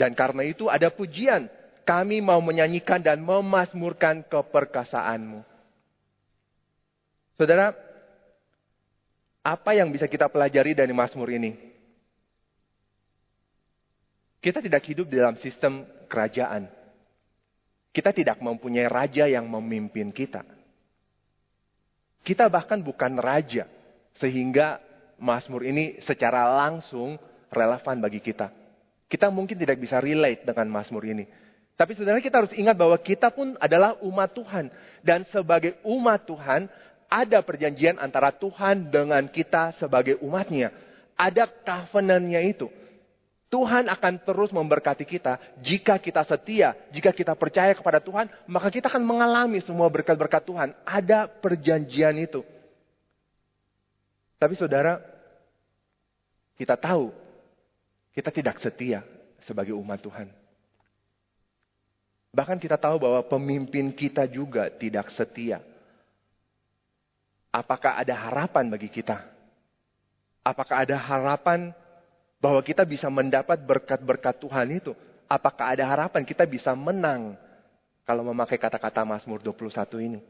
Dan 0.00 0.16
karena 0.16 0.48
itu 0.48 0.72
ada 0.72 0.88
pujian. 0.88 1.44
Kami 1.84 2.24
mau 2.24 2.40
menyanyikan 2.40 3.04
dan 3.04 3.20
memasmurkan 3.20 4.24
keperkasaanmu. 4.24 5.44
Saudara, 7.36 7.76
apa 9.44 9.76
yang 9.76 9.92
bisa 9.92 10.08
kita 10.08 10.32
pelajari 10.32 10.72
dari 10.72 10.92
Mazmur 10.96 11.28
ini? 11.28 11.52
Kita 14.40 14.64
tidak 14.64 14.88
hidup 14.88 15.12
dalam 15.12 15.36
sistem 15.36 15.84
kerajaan. 16.08 16.64
Kita 17.92 18.16
tidak 18.16 18.40
mempunyai 18.40 18.88
raja 18.88 19.28
yang 19.28 19.44
memimpin 19.44 20.16
kita. 20.16 20.48
Kita 22.24 22.48
bahkan 22.48 22.80
bukan 22.80 23.20
raja, 23.20 23.68
sehingga 24.16 24.80
Mazmur 25.20 25.64
ini 25.68 26.00
secara 26.08 26.48
langsung 26.56 27.20
relevan 27.52 28.00
bagi 28.00 28.24
kita. 28.24 28.59
Kita 29.10 29.26
mungkin 29.26 29.58
tidak 29.58 29.82
bisa 29.82 29.98
relate 29.98 30.46
dengan 30.46 30.70
Mazmur 30.70 31.02
ini. 31.02 31.26
Tapi 31.74 31.98
sebenarnya 31.98 32.22
kita 32.22 32.46
harus 32.46 32.54
ingat 32.54 32.78
bahwa 32.78 32.94
kita 33.02 33.34
pun 33.34 33.58
adalah 33.58 33.98
umat 34.06 34.30
Tuhan. 34.30 34.70
Dan 35.02 35.26
sebagai 35.34 35.82
umat 35.82 36.22
Tuhan, 36.30 36.70
ada 37.10 37.42
perjanjian 37.42 37.98
antara 37.98 38.30
Tuhan 38.30 38.86
dengan 38.86 39.26
kita 39.26 39.74
sebagai 39.82 40.22
umatnya. 40.22 40.70
Ada 41.18 41.50
covenantnya 41.50 42.38
itu. 42.46 42.70
Tuhan 43.50 43.90
akan 43.90 44.22
terus 44.22 44.54
memberkati 44.54 45.02
kita 45.02 45.58
jika 45.58 45.98
kita 45.98 46.22
setia, 46.22 46.78
jika 46.94 47.10
kita 47.10 47.34
percaya 47.34 47.74
kepada 47.74 47.98
Tuhan, 47.98 48.30
maka 48.46 48.70
kita 48.70 48.86
akan 48.86 49.02
mengalami 49.02 49.58
semua 49.66 49.90
berkat-berkat 49.90 50.46
Tuhan. 50.46 50.70
Ada 50.86 51.26
perjanjian 51.26 52.14
itu. 52.14 52.46
Tapi 54.38 54.54
saudara, 54.54 55.02
kita 56.54 56.78
tahu 56.78 57.10
kita 58.20 58.28
tidak 58.28 58.60
setia 58.60 59.00
sebagai 59.48 59.72
umat 59.72 59.96
Tuhan. 60.04 60.28
Bahkan 62.36 62.60
kita 62.60 62.76
tahu 62.76 63.00
bahwa 63.00 63.24
pemimpin 63.24 63.90
kita 63.90 64.28
juga 64.28 64.68
tidak 64.70 65.08
setia 65.16 65.64
Apakah 67.50 67.98
ada 67.98 68.14
harapan 68.14 68.70
bagi 68.70 68.86
kita? 68.86 69.26
Apakah 70.46 70.86
ada 70.86 70.94
harapan 70.94 71.74
bahwa 72.38 72.62
kita 72.62 72.86
bisa 72.86 73.10
mendapat 73.10 73.58
berkat-berkat 73.58 74.38
Tuhan 74.38 74.68
itu? 74.70 74.94
Apakah 75.26 75.74
ada 75.74 75.84
harapan 75.86 76.22
kita 76.22 76.46
bisa 76.46 76.70
menang 76.78 77.34
kalau 78.06 78.22
memakai 78.30 78.54
kata-kata 78.54 79.02
Mazmur 79.02 79.42
21 79.42 79.82
ini? 79.98 80.20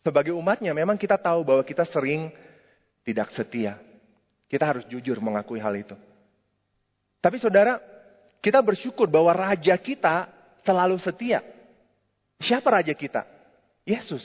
Sebagai 0.00 0.32
umatnya 0.32 0.72
memang 0.72 0.96
kita 0.96 1.20
tahu 1.20 1.44
bahwa 1.44 1.64
kita 1.64 1.84
sering 1.84 2.32
tidak 3.04 3.28
setia. 3.36 3.76
Kita 4.48 4.64
harus 4.64 4.84
jujur 4.88 5.20
mengakui 5.20 5.60
hal 5.60 5.72
itu. 5.76 5.96
Tapi 7.24 7.40
saudara, 7.40 7.80
kita 8.44 8.60
bersyukur 8.60 9.08
bahwa 9.08 9.32
raja 9.32 9.72
kita 9.80 10.28
selalu 10.60 11.00
setia. 11.00 11.40
Siapa 12.36 12.68
raja 12.68 12.92
kita? 12.92 13.24
Yesus. 13.88 14.20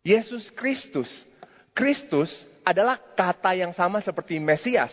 Yesus 0.00 0.48
Kristus. 0.56 1.12
Kristus 1.76 2.32
adalah 2.64 2.96
kata 2.96 3.52
yang 3.52 3.76
sama 3.76 4.00
seperti 4.00 4.40
Mesias. 4.40 4.88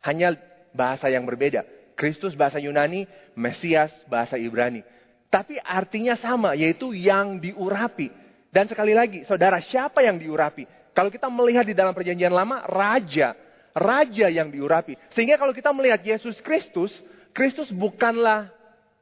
Hanya 0.00 0.32
bahasa 0.72 1.12
yang 1.12 1.28
berbeda. 1.28 1.68
Kristus 2.00 2.32
bahasa 2.32 2.56
Yunani, 2.56 3.04
Mesias 3.36 3.92
bahasa 4.08 4.40
Ibrani. 4.40 4.80
Tapi 5.28 5.60
artinya 5.60 6.16
sama, 6.16 6.56
yaitu 6.56 6.96
yang 6.96 7.36
diurapi. 7.36 8.08
Dan 8.48 8.72
sekali 8.72 8.96
lagi, 8.96 9.28
saudara, 9.28 9.60
siapa 9.60 10.00
yang 10.00 10.16
diurapi? 10.16 10.64
Kalau 10.96 11.12
kita 11.12 11.28
melihat 11.28 11.68
di 11.68 11.76
dalam 11.76 11.92
perjanjian 11.92 12.32
lama, 12.32 12.64
raja. 12.64 13.36
Raja 13.72 14.28
yang 14.28 14.52
diurapi. 14.52 14.96
Sehingga 15.16 15.40
kalau 15.40 15.56
kita 15.56 15.72
melihat 15.72 16.00
Yesus 16.04 16.36
Kristus, 16.44 16.92
Kristus 17.32 17.72
bukanlah 17.72 18.52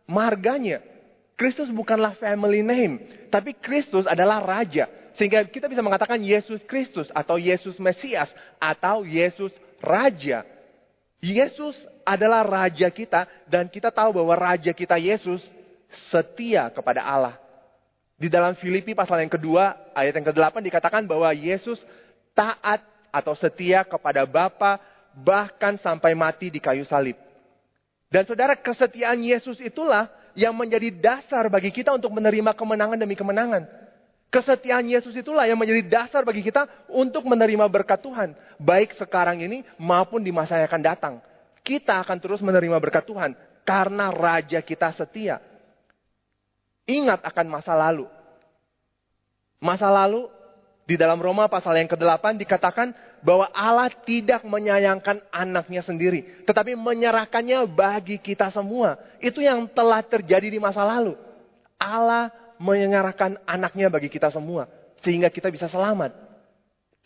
marganya. 0.06 0.82
Kristus 1.34 1.72
bukanlah 1.72 2.14
family 2.20 2.60
name, 2.60 3.00
tapi 3.32 3.56
Kristus 3.56 4.04
adalah 4.04 4.44
raja. 4.44 4.86
Sehingga 5.16 5.42
kita 5.48 5.66
bisa 5.66 5.80
mengatakan 5.80 6.20
Yesus 6.20 6.60
Kristus 6.68 7.08
atau 7.16 7.40
Yesus 7.40 7.80
Mesias 7.80 8.28
atau 8.60 9.02
Yesus 9.02 9.50
Raja. 9.80 10.44
Yesus 11.20 11.76
adalah 12.04 12.44
raja 12.44 12.88
kita 12.88 13.28
dan 13.48 13.68
kita 13.68 13.92
tahu 13.92 14.20
bahwa 14.20 14.36
raja 14.36 14.72
kita 14.72 14.96
Yesus 14.96 15.40
setia 16.08 16.68
kepada 16.72 17.04
Allah. 17.04 17.36
Di 18.20 18.28
dalam 18.28 18.52
Filipi 18.56 18.92
pasal 18.92 19.24
yang 19.24 19.32
kedua, 19.32 19.76
ayat 19.96 20.12
yang 20.12 20.28
ke-8 20.28 20.60
dikatakan 20.60 21.08
bahwa 21.08 21.32
Yesus 21.32 21.80
taat 22.36 22.84
atau 23.10 23.34
setia 23.34 23.82
kepada 23.82 24.22
Bapa 24.24 24.78
bahkan 25.14 25.76
sampai 25.78 26.14
mati 26.14 26.48
di 26.48 26.62
kayu 26.62 26.86
salib. 26.86 27.18
Dan 28.10 28.26
saudara, 28.26 28.58
kesetiaan 28.58 29.22
Yesus 29.22 29.62
itulah 29.62 30.10
yang 30.34 30.54
menjadi 30.54 30.90
dasar 30.90 31.46
bagi 31.46 31.70
kita 31.70 31.94
untuk 31.94 32.10
menerima 32.14 32.54
kemenangan 32.54 32.98
demi 32.98 33.14
kemenangan. 33.14 33.66
Kesetiaan 34.30 34.86
Yesus 34.86 35.10
itulah 35.18 35.42
yang 35.42 35.58
menjadi 35.58 35.82
dasar 35.90 36.22
bagi 36.22 36.42
kita 36.42 36.66
untuk 36.86 37.26
menerima 37.26 37.66
berkat 37.66 37.98
Tuhan. 37.98 38.30
Baik 38.62 38.94
sekarang 38.94 39.42
ini 39.42 39.66
maupun 39.74 40.22
di 40.22 40.30
masa 40.30 40.54
yang 40.58 40.70
akan 40.70 40.82
datang. 40.86 41.14
Kita 41.66 41.98
akan 41.98 42.18
terus 42.22 42.38
menerima 42.38 42.78
berkat 42.78 43.02
Tuhan. 43.10 43.34
Karena 43.66 44.14
Raja 44.14 44.62
kita 44.62 44.94
setia. 44.94 45.42
Ingat 46.86 47.26
akan 47.26 47.46
masa 47.50 47.74
lalu. 47.74 48.06
Masa 49.58 49.90
lalu 49.90 50.30
di 50.90 50.98
dalam 50.98 51.22
Roma 51.22 51.46
pasal 51.46 51.78
yang 51.78 51.86
ke-8 51.86 52.34
dikatakan 52.34 52.90
bahwa 53.22 53.46
Allah 53.54 53.94
tidak 54.02 54.42
menyayangkan 54.42 55.22
anaknya 55.30 55.86
sendiri. 55.86 56.42
Tetapi 56.42 56.74
menyerahkannya 56.74 57.62
bagi 57.70 58.18
kita 58.18 58.50
semua. 58.50 58.98
Itu 59.22 59.38
yang 59.38 59.70
telah 59.70 60.02
terjadi 60.02 60.50
di 60.50 60.58
masa 60.58 60.82
lalu. 60.82 61.14
Allah 61.78 62.34
menyerahkan 62.58 63.38
anaknya 63.46 63.86
bagi 63.86 64.10
kita 64.10 64.34
semua. 64.34 64.66
Sehingga 65.06 65.30
kita 65.30 65.46
bisa 65.54 65.70
selamat. 65.70 66.10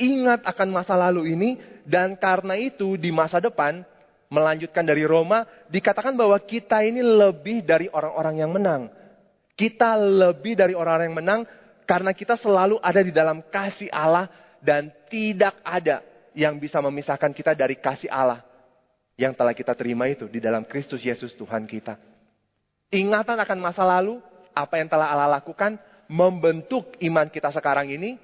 Ingat 0.01 0.49
akan 0.49 0.69
masa 0.73 0.97
lalu 0.97 1.37
ini. 1.37 1.61
Dan 1.85 2.17
karena 2.17 2.57
itu 2.57 2.97
di 2.97 3.13
masa 3.13 3.37
depan. 3.37 3.85
melanjutkan 4.25 4.83
dari 4.83 5.07
Roma, 5.07 5.47
dikatakan 5.71 6.17
bahwa 6.19 6.35
kita 6.43 6.83
ini 6.83 7.05
lebih 7.05 7.63
dari 7.63 7.87
orang-orang 7.87 8.35
yang 8.43 8.51
menang. 8.51 8.91
Kita 9.55 9.95
lebih 9.95 10.59
dari 10.59 10.75
orang-orang 10.75 11.07
yang 11.07 11.19
menang 11.23 11.41
karena 11.85 12.13
kita 12.17 12.37
selalu 12.41 12.81
ada 12.81 13.01
di 13.01 13.13
dalam 13.13 13.45
kasih 13.53 13.89
Allah 13.93 14.29
dan 14.65 14.89
tidak 15.13 15.57
ada 15.61 16.01
yang 16.33 16.57
bisa 16.59 16.81
memisahkan 16.81 17.31
kita 17.31 17.53
dari 17.55 17.79
kasih 17.79 18.11
Allah 18.11 18.43
yang 19.15 19.31
telah 19.37 19.55
kita 19.55 19.77
terima 19.79 20.11
itu 20.11 20.27
di 20.27 20.43
dalam 20.43 20.67
Kristus 20.67 21.05
Yesus 21.05 21.37
Tuhan 21.39 21.69
kita. 21.71 21.95
Ingatan 22.91 23.39
akan 23.39 23.59
masa 23.63 23.87
lalu, 23.87 24.19
apa 24.55 24.75
yang 24.79 24.91
telah 24.91 25.11
Allah 25.11 25.39
lakukan, 25.39 25.79
membentuk 26.11 26.95
iman 27.03 27.27
kita 27.31 27.51
sekarang 27.55 27.91
ini, 27.91 28.19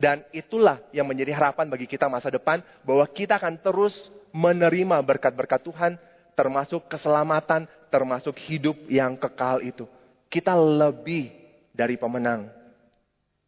dan 0.00 0.24
itulah 0.32 0.80
yang 0.90 1.04
menjadi 1.04 1.36
harapan 1.36 1.68
bagi 1.68 1.84
kita 1.84 2.08
masa 2.08 2.32
depan, 2.32 2.64
bahwa 2.84 3.04
kita 3.12 3.36
akan 3.36 3.60
terus 3.60 3.94
menerima 4.32 4.96
berkat-berkat 5.04 5.60
Tuhan, 5.60 5.92
termasuk 6.32 6.88
keselamatan, 6.88 7.68
termasuk 7.92 8.36
hidup 8.48 8.76
yang 8.88 9.16
kekal 9.20 9.60
itu. 9.60 9.84
Kita 10.32 10.56
lebih 10.56 11.41
dari 11.72 11.96
pemenang. 11.96 12.48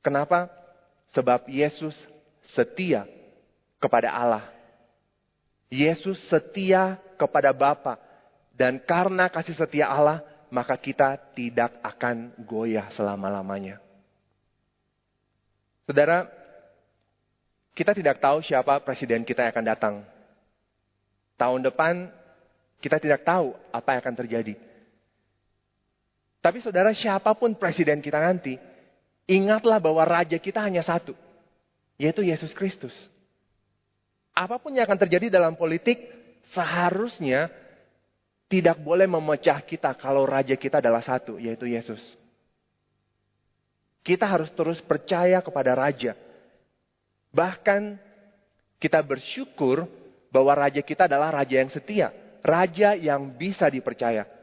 Kenapa? 0.01 0.49
Sebab 1.13 1.47
Yesus 1.49 1.95
setia 2.53 3.07
kepada 3.79 4.11
Allah. 4.11 4.45
Yesus 5.71 6.21
setia 6.29 6.99
kepada 7.17 7.55
Bapa 7.55 7.97
dan 8.55 8.83
karena 8.83 9.27
kasih 9.31 9.55
setia 9.55 9.91
Allah, 9.91 10.23
maka 10.51 10.79
kita 10.79 11.19
tidak 11.35 11.75
akan 11.83 12.31
goyah 12.47 12.91
selama-lamanya. 12.95 13.83
Saudara, 15.85 16.31
kita 17.75 17.93
tidak 17.93 18.23
tahu 18.23 18.41
siapa 18.41 18.79
presiden 18.87 19.27
kita 19.27 19.45
yang 19.45 19.53
akan 19.53 19.67
datang. 19.67 19.95
Tahun 21.35 21.61
depan 21.67 22.07
kita 22.79 23.03
tidak 23.03 23.27
tahu 23.27 23.53
apa 23.75 23.89
yang 23.97 24.01
akan 24.07 24.17
terjadi. 24.25 24.55
Tapi 26.45 26.61
saudara, 26.61 26.93
siapa 26.93 27.33
pun 27.33 27.57
presiden 27.57 28.05
kita 28.05 28.21
nanti, 28.21 28.61
ingatlah 29.25 29.81
bahwa 29.81 30.05
raja 30.05 30.37
kita 30.37 30.61
hanya 30.61 30.85
satu, 30.85 31.17
yaitu 31.97 32.21
Yesus 32.21 32.53
Kristus. 32.53 32.93
Apa 34.37 34.61
pun 34.61 34.77
yang 34.77 34.85
akan 34.85 35.01
terjadi 35.01 35.33
dalam 35.33 35.57
politik, 35.57 36.05
seharusnya 36.53 37.49
tidak 38.53 38.77
boleh 38.77 39.09
memecah 39.09 39.57
kita 39.65 39.97
kalau 39.97 40.29
raja 40.29 40.53
kita 40.53 40.85
adalah 40.85 41.01
satu, 41.01 41.41
yaitu 41.41 41.65
Yesus. 41.65 42.03
Kita 44.05 44.29
harus 44.29 44.53
terus 44.53 44.85
percaya 44.85 45.41
kepada 45.41 45.73
raja. 45.73 46.13
Bahkan 47.33 47.97
kita 48.77 49.01
bersyukur 49.01 49.89
bahwa 50.29 50.53
raja 50.53 50.85
kita 50.85 51.09
adalah 51.09 51.33
raja 51.33 51.57
yang 51.57 51.73
setia, 51.73 52.13
raja 52.45 52.93
yang 52.93 53.33
bisa 53.33 53.65
dipercaya. 53.73 54.34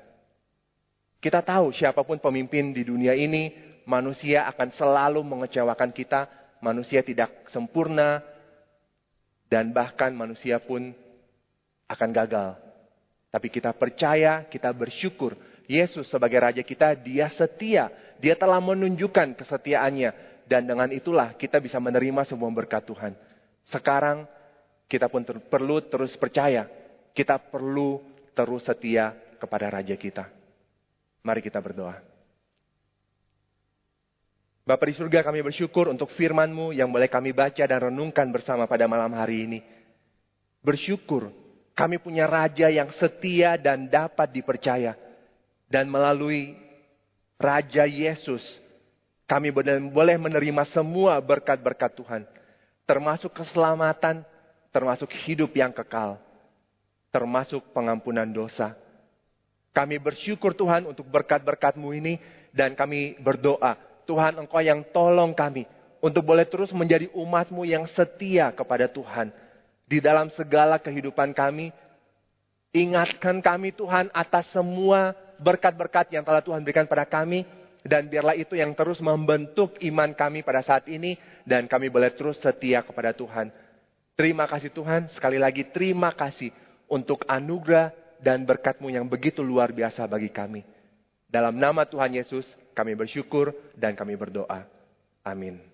Kita 1.21 1.45
tahu 1.45 1.69
siapa 1.69 2.01
pun 2.01 2.17
pemimpin 2.17 2.73
di 2.73 2.81
dunia 2.81 3.13
ini, 3.13 3.53
manusia 3.85 4.49
akan 4.49 4.73
selalu 4.73 5.21
mengecewakan 5.21 5.93
kita, 5.93 6.25
manusia 6.65 7.05
tidak 7.05 7.45
sempurna, 7.53 8.25
dan 9.45 9.69
bahkan 9.69 10.09
manusia 10.17 10.57
pun 10.57 10.89
akan 11.85 12.09
gagal. 12.09 12.57
Tapi 13.29 13.47
kita 13.53 13.69
percaya, 13.77 14.49
kita 14.49 14.73
bersyukur. 14.73 15.37
Yesus 15.69 16.09
sebagai 16.09 16.41
Raja 16.41 16.65
kita, 16.65 16.97
dia 16.97 17.29
setia. 17.37 17.93
Dia 18.17 18.33
telah 18.33 18.57
menunjukkan 18.57 19.37
kesetiaannya. 19.37 20.43
Dan 20.49 20.67
dengan 20.67 20.89
itulah 20.89 21.37
kita 21.37 21.61
bisa 21.61 21.77
menerima 21.77 22.27
semua 22.27 22.49
berkat 22.51 22.83
Tuhan. 22.83 23.13
Sekarang 23.71 24.27
kita 24.89 25.07
pun 25.07 25.23
ter 25.23 25.39
perlu 25.39 25.79
terus 25.85 26.11
percaya. 26.19 26.67
Kita 27.13 27.39
perlu 27.39 28.03
terus 28.35 28.67
setia 28.67 29.15
kepada 29.39 29.71
Raja 29.71 29.95
kita. 29.95 30.40
Mari 31.21 31.41
kita 31.45 31.61
berdoa. 31.61 32.01
Bapak 34.61 34.87
di 34.89 34.95
surga 34.97 35.25
kami 35.25 35.41
bersyukur 35.41 35.89
untuk 35.89 36.09
firman-Mu 36.13 36.73
yang 36.73 36.89
boleh 36.93 37.09
kami 37.09 37.33
baca 37.33 37.65
dan 37.65 37.79
renungkan 37.91 38.29
bersama 38.29 38.69
pada 38.69 38.85
malam 38.85 39.09
hari 39.17 39.49
ini. 39.49 39.59
Bersyukur 40.61 41.33
kami 41.73 41.97
punya 41.97 42.29
raja 42.29 42.69
yang 42.69 42.93
setia 42.97 43.57
dan 43.57 43.89
dapat 43.89 44.29
dipercaya. 44.29 44.93
Dan 45.71 45.87
melalui 45.87 46.53
Raja 47.41 47.87
Yesus, 47.87 48.43
kami 49.25 49.49
boleh 49.89 50.19
menerima 50.19 50.63
semua 50.69 51.17
berkat-berkat 51.23 51.95
Tuhan. 51.97 52.21
Termasuk 52.85 53.31
keselamatan, 53.33 54.21
termasuk 54.69 55.09
hidup 55.25 55.49
yang 55.57 55.73
kekal. 55.73 56.19
Termasuk 57.09 57.71
pengampunan 57.71 58.27
dosa. 58.29 58.77
Kami 59.71 59.95
bersyukur 60.03 60.51
Tuhan 60.51 60.83
untuk 60.83 61.07
berkat-berkat-Mu 61.07 61.95
ini 61.95 62.19
dan 62.51 62.75
kami 62.75 63.15
berdoa, 63.23 63.79
Tuhan 64.03 64.35
Engkau 64.35 64.59
yang 64.59 64.83
tolong 64.91 65.31
kami 65.31 65.63
untuk 66.03 66.27
boleh 66.27 66.43
terus 66.43 66.75
menjadi 66.75 67.07
umat-Mu 67.15 67.63
yang 67.63 67.87
setia 67.95 68.51
kepada 68.51 68.91
Tuhan 68.91 69.31
di 69.87 70.03
dalam 70.03 70.27
segala 70.35 70.79
kehidupan 70.79 71.31
kami. 71.31 71.71
Ingatkan 72.71 73.43
kami 73.43 73.75
Tuhan 73.75 74.07
atas 74.15 74.47
semua 74.55 75.11
berkat-berkat 75.39 76.15
yang 76.15 76.23
telah 76.23 76.39
Tuhan 76.39 76.63
berikan 76.63 76.87
pada 76.87 77.03
kami. 77.03 77.43
Dan 77.81 78.07
biarlah 78.07 78.37
itu 78.37 78.53
yang 78.53 78.77
terus 78.77 79.01
membentuk 79.01 79.75
iman 79.81 80.13
kami 80.13 80.45
pada 80.45 80.63
saat 80.63 80.87
ini. 80.87 81.19
Dan 81.43 81.67
kami 81.67 81.91
boleh 81.91 82.15
terus 82.15 82.39
setia 82.39 82.79
kepada 82.79 83.11
Tuhan. 83.11 83.51
Terima 84.15 84.47
kasih 84.47 84.71
Tuhan. 84.71 85.11
Sekali 85.11 85.35
lagi 85.35 85.67
terima 85.67 86.15
kasih 86.15 86.55
untuk 86.87 87.27
anugerah 87.27 87.91
dan 88.21 88.45
berkatmu 88.45 88.93
yang 88.93 89.09
begitu 89.09 89.41
luar 89.41 89.73
biasa 89.73 90.05
bagi 90.05 90.29
kami. 90.29 90.61
Dalam 91.25 91.57
nama 91.57 91.83
Tuhan 91.89 92.13
Yesus 92.13 92.45
kami 92.77 92.93
bersyukur 92.93 93.51
dan 93.75 93.97
kami 93.97 94.13
berdoa. 94.13 94.67
Amin. 95.25 95.70